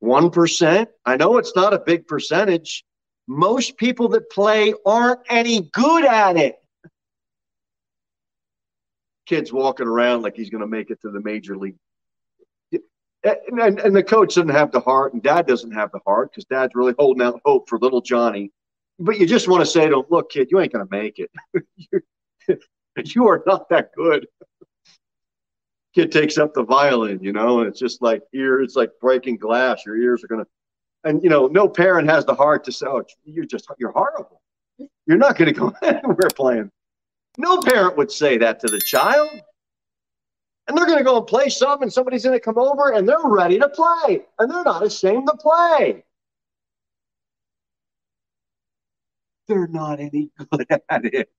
1%. 0.01 0.87
I 1.05 1.17
know 1.17 1.37
it's 1.37 1.55
not 1.55 1.73
a 1.73 1.79
big 1.79 2.07
percentage, 2.07 2.85
most 3.27 3.77
people 3.77 4.07
that 4.09 4.31
play 4.31 4.73
aren't 4.85 5.19
any 5.29 5.69
good 5.71 6.03
at 6.03 6.35
it. 6.35 6.55
Kid's 9.27 9.53
walking 9.53 9.85
around 9.85 10.23
like 10.23 10.35
he's 10.35 10.49
going 10.49 10.61
to 10.61 10.67
make 10.67 10.89
it 10.89 10.99
to 11.01 11.11
the 11.11 11.21
major 11.21 11.55
league. 11.55 11.75
And, 13.23 13.59
and, 13.59 13.79
and 13.79 13.95
the 13.95 14.03
coach 14.03 14.35
doesn't 14.35 14.49
have 14.49 14.71
the 14.71 14.79
heart, 14.79 15.13
and 15.13 15.21
dad 15.21 15.45
doesn't 15.45 15.71
have 15.71 15.91
the 15.91 15.99
heart 16.05 16.31
because 16.31 16.45
dad's 16.45 16.73
really 16.73 16.93
holding 16.97 17.25
out 17.25 17.41
hope 17.45 17.67
for 17.67 17.77
little 17.79 18.01
Johnny. 18.01 18.51
But 18.97 19.19
you 19.19 19.25
just 19.25 19.47
want 19.47 19.61
to 19.61 19.65
say 19.65 19.87
to 19.87 19.99
him, 19.99 20.05
look, 20.09 20.31
kid, 20.31 20.49
you 20.51 20.59
ain't 20.59 20.73
going 20.73 20.87
to 20.87 20.91
make 20.91 21.19
it. 21.19 22.59
you 23.15 23.27
are 23.27 23.43
not 23.45 23.69
that 23.69 23.91
good. 23.95 24.27
Kid 25.95 26.11
takes 26.11 26.37
up 26.37 26.53
the 26.53 26.63
violin, 26.63 27.19
you 27.21 27.33
know, 27.33 27.59
and 27.59 27.67
it's 27.67 27.79
just 27.79 28.01
like 28.01 28.21
ear, 28.33 28.61
it's 28.61 28.75
like 28.75 28.91
breaking 29.01 29.37
glass. 29.37 29.85
Your 29.85 29.97
ears 29.97 30.23
are 30.23 30.27
going 30.27 30.43
to 30.43 30.47
and 31.03 31.23
you 31.23 31.29
know, 31.29 31.47
no 31.47 31.67
parent 31.67 32.09
has 32.09 32.25
the 32.25 32.35
heart 32.35 32.63
to 32.65 32.71
say, 32.71 32.85
"Oh, 32.87 33.03
you're 33.23 33.45
just 33.45 33.67
you're 33.77 33.91
horrible. 33.91 34.41
You're 35.05 35.17
not 35.17 35.37
going 35.37 35.53
to 35.53 35.59
go 35.59 35.73
anywhere 35.83 36.29
playing." 36.35 36.71
No 37.37 37.61
parent 37.61 37.95
would 37.97 38.11
say 38.11 38.37
that 38.37 38.59
to 38.61 38.67
the 38.67 38.81
child. 38.81 39.29
And 40.69 40.77
they're 40.77 40.85
going 40.85 40.99
to 40.99 41.03
go 41.03 41.17
and 41.17 41.25
play 41.25 41.49
some, 41.49 41.81
and 41.81 41.91
somebody's 41.91 42.23
going 42.23 42.37
to 42.37 42.39
come 42.39 42.59
over, 42.59 42.93
and 42.93 43.09
they're 43.09 43.17
ready 43.23 43.57
to 43.57 43.67
play, 43.69 44.21
and 44.37 44.51
they're 44.51 44.63
not 44.63 44.85
ashamed 44.85 45.27
to 45.27 45.35
play. 45.35 46.03
They're 49.47 49.67
not 49.67 49.99
any 49.99 50.29
good 50.37 50.67
at 50.89 51.05
it. 51.05 51.31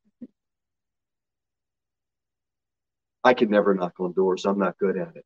I 3.22 3.34
can 3.34 3.50
never 3.50 3.72
knock 3.72 4.00
on 4.00 4.14
doors. 4.14 4.46
I'm 4.46 4.58
not 4.58 4.76
good 4.78 4.98
at 4.98 5.14
it. 5.14 5.24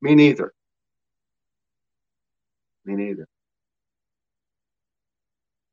Me 0.00 0.14
neither. 0.14 0.54
Me 2.86 2.94
neither. 2.94 3.28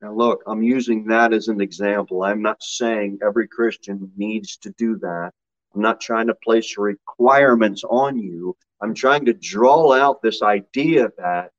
Now, 0.01 0.13
look, 0.13 0.43
I'm 0.45 0.61
using 0.61 1.05
that 1.07 1.31
as 1.31 1.47
an 1.47 1.61
example. 1.61 2.23
I'm 2.23 2.41
not 2.41 2.61
saying 2.61 3.19
every 3.25 3.47
Christian 3.47 4.11
needs 4.17 4.57
to 4.57 4.71
do 4.71 4.97
that. 4.97 5.31
I'm 5.77 5.83
not 5.83 6.01
trying 6.01 6.25
to 6.25 6.33
place 6.33 6.75
requirements 6.75 7.83
on 7.87 8.17
you. 8.17 8.57
I'm 8.81 8.95
trying 8.95 9.25
to 9.25 9.33
draw 9.33 9.93
out 9.93 10.23
this 10.23 10.41
idea 10.41 11.09
that 11.19 11.51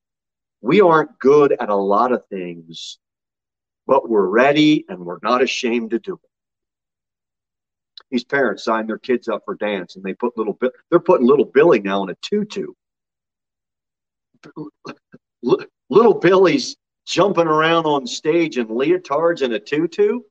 we 0.61 0.81
aren't 0.81 1.17
good 1.21 1.57
at 1.61 1.69
a 1.69 1.77
lot 1.77 2.11
of 2.11 2.27
things, 2.27 2.99
but 3.87 4.09
we're 4.09 4.27
ready 4.27 4.85
and 4.89 4.99
we're 4.99 5.21
not 5.23 5.41
ashamed 5.41 5.91
to 5.91 6.01
do 6.01 6.15
it. 6.15 6.31
These 8.11 8.25
parents 8.25 8.65
sign 8.65 8.89
their 8.89 8.99
kids 8.99 9.29
up 9.29 9.43
for 9.45 9.55
dance 9.55 9.95
and 9.95 10.05
they 10.05 10.15
put 10.15 10.37
little, 10.37 10.59
they're 10.91 10.99
putting 10.99 11.29
little 11.29 11.45
Billy 11.45 11.79
now 11.79 12.03
in 12.03 12.11
a 12.11 12.17
tutu 12.21 12.73
little 15.91 16.15
Billy's 16.15 16.77
jumping 17.07 17.47
around 17.47 17.87
on 17.87 18.05
stage 18.05 18.59
in 18.59 18.67
leotards 18.67 19.43
and 19.43 19.55
a 19.55 19.61
tutu. 19.61 20.23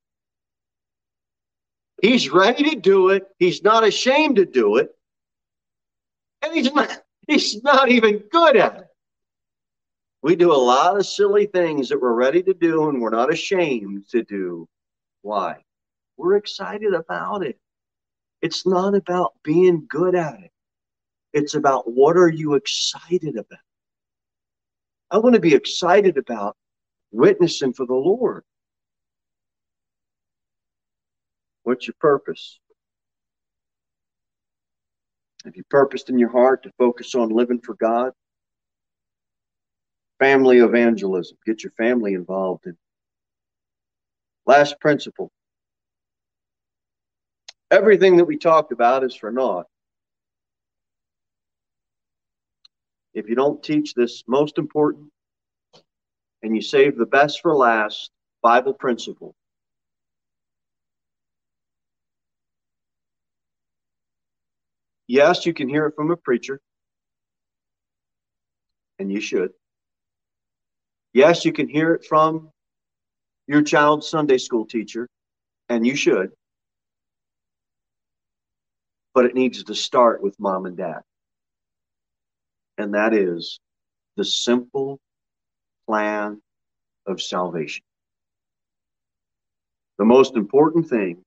He's 2.02 2.30
ready 2.30 2.70
to 2.72 2.76
do 2.76 3.10
it. 3.10 3.28
He's 3.40 3.64
not 3.64 3.84
ashamed 3.84 4.36
to 4.38 4.46
do 4.46 4.78
it. 4.78 4.90
And 6.44 6.54
he's 6.54 6.72
not, 6.72 7.04
he's 7.28 7.64
not 7.64 7.90
even 7.90 8.20
good 8.32 8.56
at 8.58 8.78
it. 8.78 8.88
We 10.22 10.36
do 10.36 10.52
a 10.52 10.56
lot 10.56 10.98
of 10.98 11.06
silly 11.06 11.46
things 11.46 11.90
that 11.90 12.02
we're 12.02 12.14
ready 12.14 12.44
to 12.44 12.54
do 12.54 12.90
and 12.90 13.02
we're 13.02 13.10
not 13.10 13.32
ashamed 13.32 14.10
to 14.10 14.24
do. 14.24 14.68
Why? 15.22 15.58
We're 16.18 16.36
excited 16.36 16.94
about 16.94 17.46
it. 17.46 17.60
It's 18.42 18.66
not 18.66 18.96
about 18.96 19.34
being 19.44 19.86
good 19.90 20.16
at 20.16 20.40
it. 20.42 20.52
It's 21.34 21.56
about 21.56 21.92
what 21.92 22.18
are 22.18 22.30
you 22.30 22.56
excited 22.56 23.36
about? 23.36 23.60
I 25.12 25.18
want 25.18 25.36
to 25.36 25.42
be 25.42 25.54
excited 25.54 26.18
about 26.18 26.56
witnessing 27.12 27.74
for 27.74 27.86
the 27.86 27.94
Lord. 27.94 28.44
What's 31.68 31.86
your 31.86 31.96
purpose? 32.00 32.62
Have 35.44 35.58
you 35.58 35.64
purposed 35.70 36.10
in 36.10 36.18
your 36.18 36.30
heart 36.30 36.64
to 36.64 36.72
focus 36.78 37.14
on 37.14 37.28
living 37.28 37.60
for 37.60 37.76
God? 37.76 38.14
Family 40.18 40.60
evangelism. 40.60 41.38
Get 41.46 41.66
your 41.66 41.74
family 41.74 42.14
involved 42.14 42.68
in. 42.68 42.78
Last 44.46 44.80
principle. 44.80 45.30
Everything 47.70 48.16
that 48.16 48.24
we 48.24 48.38
talked 48.38 48.72
about 48.72 49.04
is 49.04 49.14
for 49.14 49.30
naught 49.30 49.66
if 53.14 53.28
you 53.28 53.36
don't 53.36 53.62
teach 53.62 53.94
this 53.94 54.24
most 54.26 54.58
important 54.58 55.10
and 56.44 56.56
you 56.56 56.62
save 56.62 56.98
the 56.98 57.06
best 57.06 57.42
for 57.42 57.54
last 57.54 58.12
Bible 58.42 58.74
principle, 58.74 59.36
yes, 65.08 65.46
you 65.46 65.54
can 65.54 65.70
hear 65.70 65.88
it 65.88 65.96
from 65.96 66.12
a 66.12 66.18
preacher, 66.18 66.60
and 69.00 69.12
you 69.12 69.22
should. 69.22 69.52
Yes, 71.14 71.46
you 71.46 71.54
can 71.54 71.68
hear 71.68 71.94
it 71.94 72.06
from 72.06 72.52
your 73.48 73.62
child's 73.62 74.08
Sunday 74.08 74.38
school 74.38 74.66
teacher, 74.66 75.08
and 75.70 75.86
you 75.86 75.96
should. 75.96 76.32
But 79.14 79.26
it 79.26 79.36
needs 79.36 79.64
to 79.64 79.76
start 79.76 80.22
with 80.22 80.40
mom 80.40 80.66
and 80.66 80.78
dad 80.78 81.02
and 82.78 82.94
that 82.94 83.14
is 83.14 83.60
the 84.16 84.26
simple 84.26 85.00
plan 85.88 86.42
of 87.08 87.22
salvation. 87.22 87.84
The 89.98 90.06
most 90.06 90.36
important 90.36 90.88
thing 90.88 91.24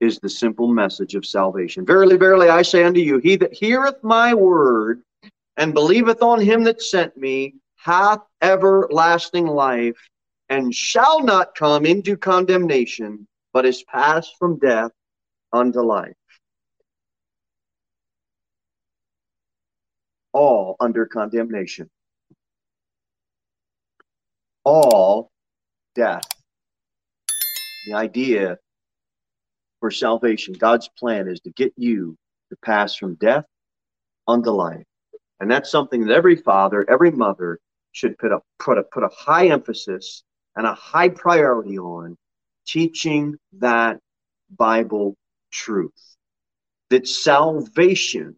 is 0.00 0.18
the 0.18 0.28
simple 0.28 0.66
message 0.66 1.14
of 1.14 1.26
salvation. 1.26 1.84
Verily, 1.84 2.16
verily, 2.16 2.48
I 2.48 2.62
say 2.62 2.84
unto 2.84 3.00
you, 3.00 3.18
he 3.18 3.36
that 3.36 3.52
heareth 3.52 4.02
my 4.02 4.32
word 4.34 5.02
and 5.56 5.74
believeth 5.74 6.22
on 6.22 6.40
him 6.40 6.64
that 6.64 6.82
sent 6.82 7.16
me 7.16 7.54
hath 7.76 8.20
everlasting 8.42 9.46
life 9.46 9.98
and 10.48 10.74
shall 10.74 11.22
not 11.22 11.54
come 11.54 11.86
into 11.86 12.16
condemnation, 12.16 13.26
but 13.52 13.66
is 13.66 13.82
passed 13.84 14.34
from 14.38 14.58
death 14.58 14.90
unto 15.52 15.80
life. 15.80 16.14
All 20.32 20.76
under 20.80 21.06
condemnation. 21.06 21.90
All 24.64 25.30
death. 25.94 26.24
The 27.86 27.94
idea 27.94 28.58
for 29.80 29.90
salvation, 29.90 30.54
God's 30.54 30.88
plan 30.98 31.28
is 31.28 31.40
to 31.40 31.50
get 31.50 31.72
you 31.76 32.16
to 32.50 32.56
pass 32.64 32.94
from 32.94 33.14
death 33.16 33.44
unto 34.28 34.50
life. 34.50 34.84
And 35.40 35.50
that's 35.50 35.70
something 35.70 36.06
that 36.06 36.14
every 36.14 36.36
father, 36.36 36.88
every 36.88 37.10
mother 37.10 37.58
should 37.92 38.16
put 38.18 38.30
a, 38.30 38.40
put 38.58 38.78
a, 38.78 38.82
put 38.84 39.02
a 39.02 39.08
high 39.08 39.48
emphasis 39.48 40.22
and 40.56 40.66
a 40.66 40.74
high 40.74 41.08
priority 41.08 41.78
on 41.78 42.16
teaching 42.66 43.36
that 43.54 43.98
Bible 44.56 45.16
truth. 45.50 46.16
That 46.90 47.08
salvation 47.08 48.36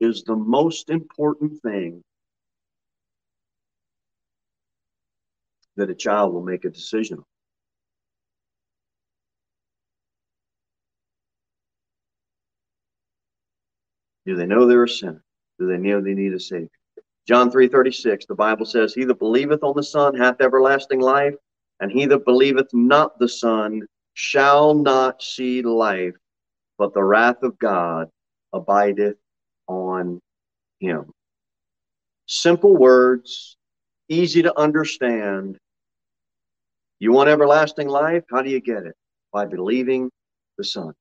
is 0.00 0.24
the 0.24 0.36
most 0.36 0.90
important 0.90 1.60
thing 1.62 2.02
that 5.76 5.90
a 5.90 5.94
child 5.94 6.34
will 6.34 6.42
make 6.42 6.64
a 6.64 6.70
decision 6.70 7.18
on. 7.18 7.24
Do 14.30 14.36
they 14.36 14.46
know 14.46 14.64
they're 14.64 14.84
a 14.84 14.88
sinner? 14.88 15.24
Do 15.58 15.66
they 15.66 15.76
know 15.76 16.00
they 16.00 16.14
need 16.14 16.32
a 16.32 16.38
Savior? 16.38 16.70
John 17.26 17.50
3:36, 17.50 18.28
the 18.28 18.34
Bible 18.36 18.64
says, 18.64 18.94
He 18.94 19.02
that 19.02 19.18
believeth 19.18 19.64
on 19.64 19.74
the 19.74 19.82
Son 19.82 20.14
hath 20.14 20.40
everlasting 20.40 21.00
life, 21.00 21.34
and 21.80 21.90
he 21.90 22.06
that 22.06 22.24
believeth 22.24 22.68
not 22.72 23.18
the 23.18 23.28
Son 23.28 23.82
shall 24.14 24.72
not 24.72 25.20
see 25.20 25.62
life, 25.62 26.14
but 26.78 26.94
the 26.94 27.02
wrath 27.02 27.42
of 27.42 27.58
God 27.58 28.08
abideth 28.52 29.16
on 29.66 30.20
him. 30.78 31.10
Simple 32.26 32.76
words, 32.76 33.56
easy 34.08 34.42
to 34.42 34.56
understand. 34.56 35.58
You 37.00 37.10
want 37.10 37.30
everlasting 37.30 37.88
life? 37.88 38.22
How 38.30 38.42
do 38.42 38.50
you 38.50 38.60
get 38.60 38.84
it? 38.84 38.94
By 39.32 39.46
believing 39.46 40.08
the 40.56 40.62
Son. 40.62 40.94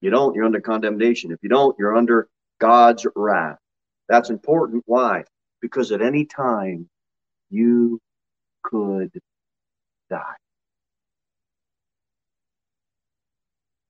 You 0.00 0.10
don't, 0.10 0.34
you're 0.34 0.44
under 0.44 0.60
condemnation. 0.60 1.32
If 1.32 1.38
you 1.42 1.48
don't, 1.48 1.76
you're 1.78 1.96
under 1.96 2.28
God's 2.60 3.06
wrath. 3.14 3.58
That's 4.08 4.30
important. 4.30 4.84
Why? 4.86 5.24
Because 5.60 5.92
at 5.92 6.02
any 6.02 6.24
time 6.24 6.88
you 7.50 8.00
could 8.62 9.12
die. 10.10 10.36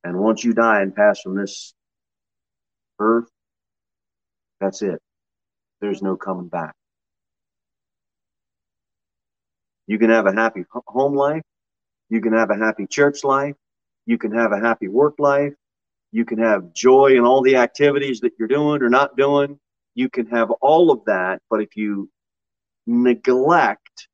And 0.05 0.19
once 0.19 0.43
you 0.45 0.55
die 0.55 0.81
and 0.81 0.95
pass 0.95 1.21
from 1.21 1.37
this 1.37 1.75
earth, 2.99 3.29
that's 4.61 4.83
it. 4.83 5.01
There's 5.81 6.03
no 6.03 6.17
coming 6.17 6.49
back. 6.49 6.75
You 9.87 9.99
can 9.99 10.11
have 10.11 10.27
a 10.27 10.33
happy 10.33 10.65
home 10.71 11.15
life. 11.15 11.43
You 12.11 12.21
can 12.21 12.33
have 12.33 12.51
a 12.51 12.57
happy 12.57 12.87
church 12.87 13.25
life. 13.25 13.55
You 14.07 14.19
can 14.19 14.33
have 14.33 14.53
a 14.53 14.59
happy 14.59 14.89
work 14.89 15.15
life. 15.19 15.55
You 16.11 16.25
can 16.25 16.39
have 16.39 16.73
joy 16.73 17.17
in 17.17 17.25
all 17.25 17.43
the 17.43 17.57
activities 17.57 18.21
that 18.21 18.33
you're 18.39 18.49
doing 18.49 18.83
or 18.83 18.89
not 18.89 19.17
doing. 19.17 19.59
You 19.95 20.09
can 20.09 20.27
have 20.27 20.51
all 20.51 20.91
of 20.91 21.05
that. 21.07 21.43
But 21.51 21.61
if 21.61 21.77
you 21.77 22.11
neglect 22.87 24.09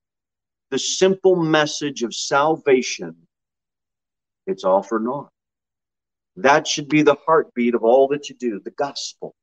the 0.70 0.78
simple 0.78 1.36
message 1.36 2.02
of 2.02 2.14
salvation, 2.14 3.16
it's 4.46 4.64
all 4.64 4.82
for 4.82 4.98
naught. 4.98 5.30
That 6.36 6.66
should 6.66 6.88
be 6.88 7.02
the 7.02 7.16
heartbeat 7.26 7.74
of 7.74 7.84
all 7.84 8.08
that 8.08 8.28
you 8.28 8.34
do, 8.34 8.60
the 8.64 8.72
gospel. 8.72 9.34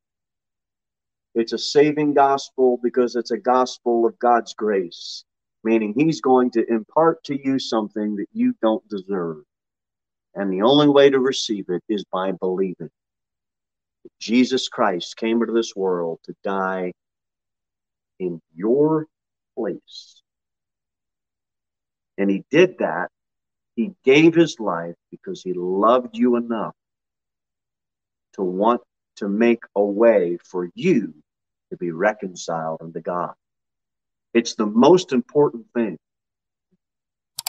It's 1.34 1.54
a 1.54 1.58
saving 1.58 2.12
gospel 2.12 2.78
because 2.82 3.16
it's 3.16 3.30
a 3.30 3.38
gospel 3.38 4.04
of 4.04 4.18
God's 4.18 4.52
grace, 4.52 5.24
meaning 5.64 5.94
He's 5.96 6.20
going 6.20 6.50
to 6.50 6.70
impart 6.70 7.24
to 7.24 7.38
you 7.42 7.58
something 7.58 8.16
that 8.16 8.26
you 8.32 8.54
don't 8.60 8.86
deserve. 8.88 9.42
And 10.34 10.52
the 10.52 10.62
only 10.62 10.88
way 10.88 11.10
to 11.10 11.18
receive 11.18 11.66
it 11.68 11.82
is 11.88 12.04
by 12.10 12.32
believing. 12.32 12.90
Jesus 14.18 14.68
Christ 14.68 15.16
came 15.16 15.40
into 15.42 15.52
this 15.52 15.76
world 15.76 16.20
to 16.24 16.34
die 16.42 16.92
in 18.18 18.40
your 18.54 19.06
place. 19.56 20.22
And 22.18 22.30
he 22.30 22.44
did 22.50 22.78
that. 22.78 23.08
He 23.76 23.92
gave 24.04 24.34
his 24.34 24.58
life 24.60 24.94
because 25.10 25.42
he 25.42 25.52
loved 25.54 26.16
you 26.16 26.36
enough 26.36 26.74
to 28.34 28.42
want 28.42 28.80
to 29.16 29.28
make 29.28 29.62
a 29.74 29.82
way 29.82 30.38
for 30.44 30.70
you 30.74 31.14
to 31.70 31.76
be 31.76 31.90
reconciled 31.90 32.80
unto 32.82 33.00
God. 33.00 33.34
It's 34.34 34.54
the 34.54 34.66
most 34.66 35.12
important 35.12 35.66
thing. 35.74 35.98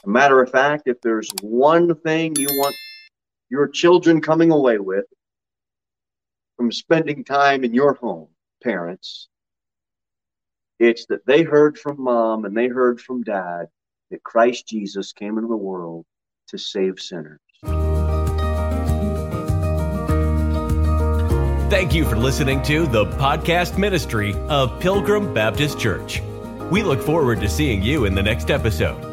A 0.05 0.09
matter 0.09 0.41
of 0.41 0.51
fact, 0.51 0.83
if 0.87 0.99
there's 1.01 1.29
one 1.41 1.95
thing 1.95 2.35
you 2.37 2.47
want 2.51 2.75
your 3.49 3.69
children 3.69 4.19
coming 4.19 4.51
away 4.51 4.77
with 4.77 5.05
from 6.57 6.71
spending 6.71 7.23
time 7.23 7.63
in 7.63 7.73
your 7.73 7.93
home, 7.93 8.27
parents, 8.61 9.29
it's 10.79 11.05
that 11.05 11.25
they 11.25 11.43
heard 11.43 11.77
from 11.77 12.01
mom 12.01 12.43
and 12.43 12.55
they 12.55 12.67
heard 12.67 12.99
from 12.99 13.23
dad 13.23 13.67
that 14.11 14.23
Christ 14.23 14.67
Jesus 14.67 15.13
came 15.13 15.37
into 15.37 15.47
the 15.47 15.55
world 15.55 16.05
to 16.49 16.57
save 16.57 16.99
sinners. 16.99 17.39
Thank 21.69 21.93
you 21.93 22.05
for 22.05 22.17
listening 22.17 22.61
to 22.63 22.85
the 22.87 23.05
podcast 23.05 23.77
ministry 23.77 24.35
of 24.49 24.79
Pilgrim 24.81 25.33
Baptist 25.33 25.79
Church. 25.79 26.21
We 26.69 26.83
look 26.83 27.01
forward 27.01 27.39
to 27.39 27.49
seeing 27.49 27.81
you 27.81 28.03
in 28.03 28.13
the 28.13 28.21
next 28.21 28.51
episode. 28.51 29.12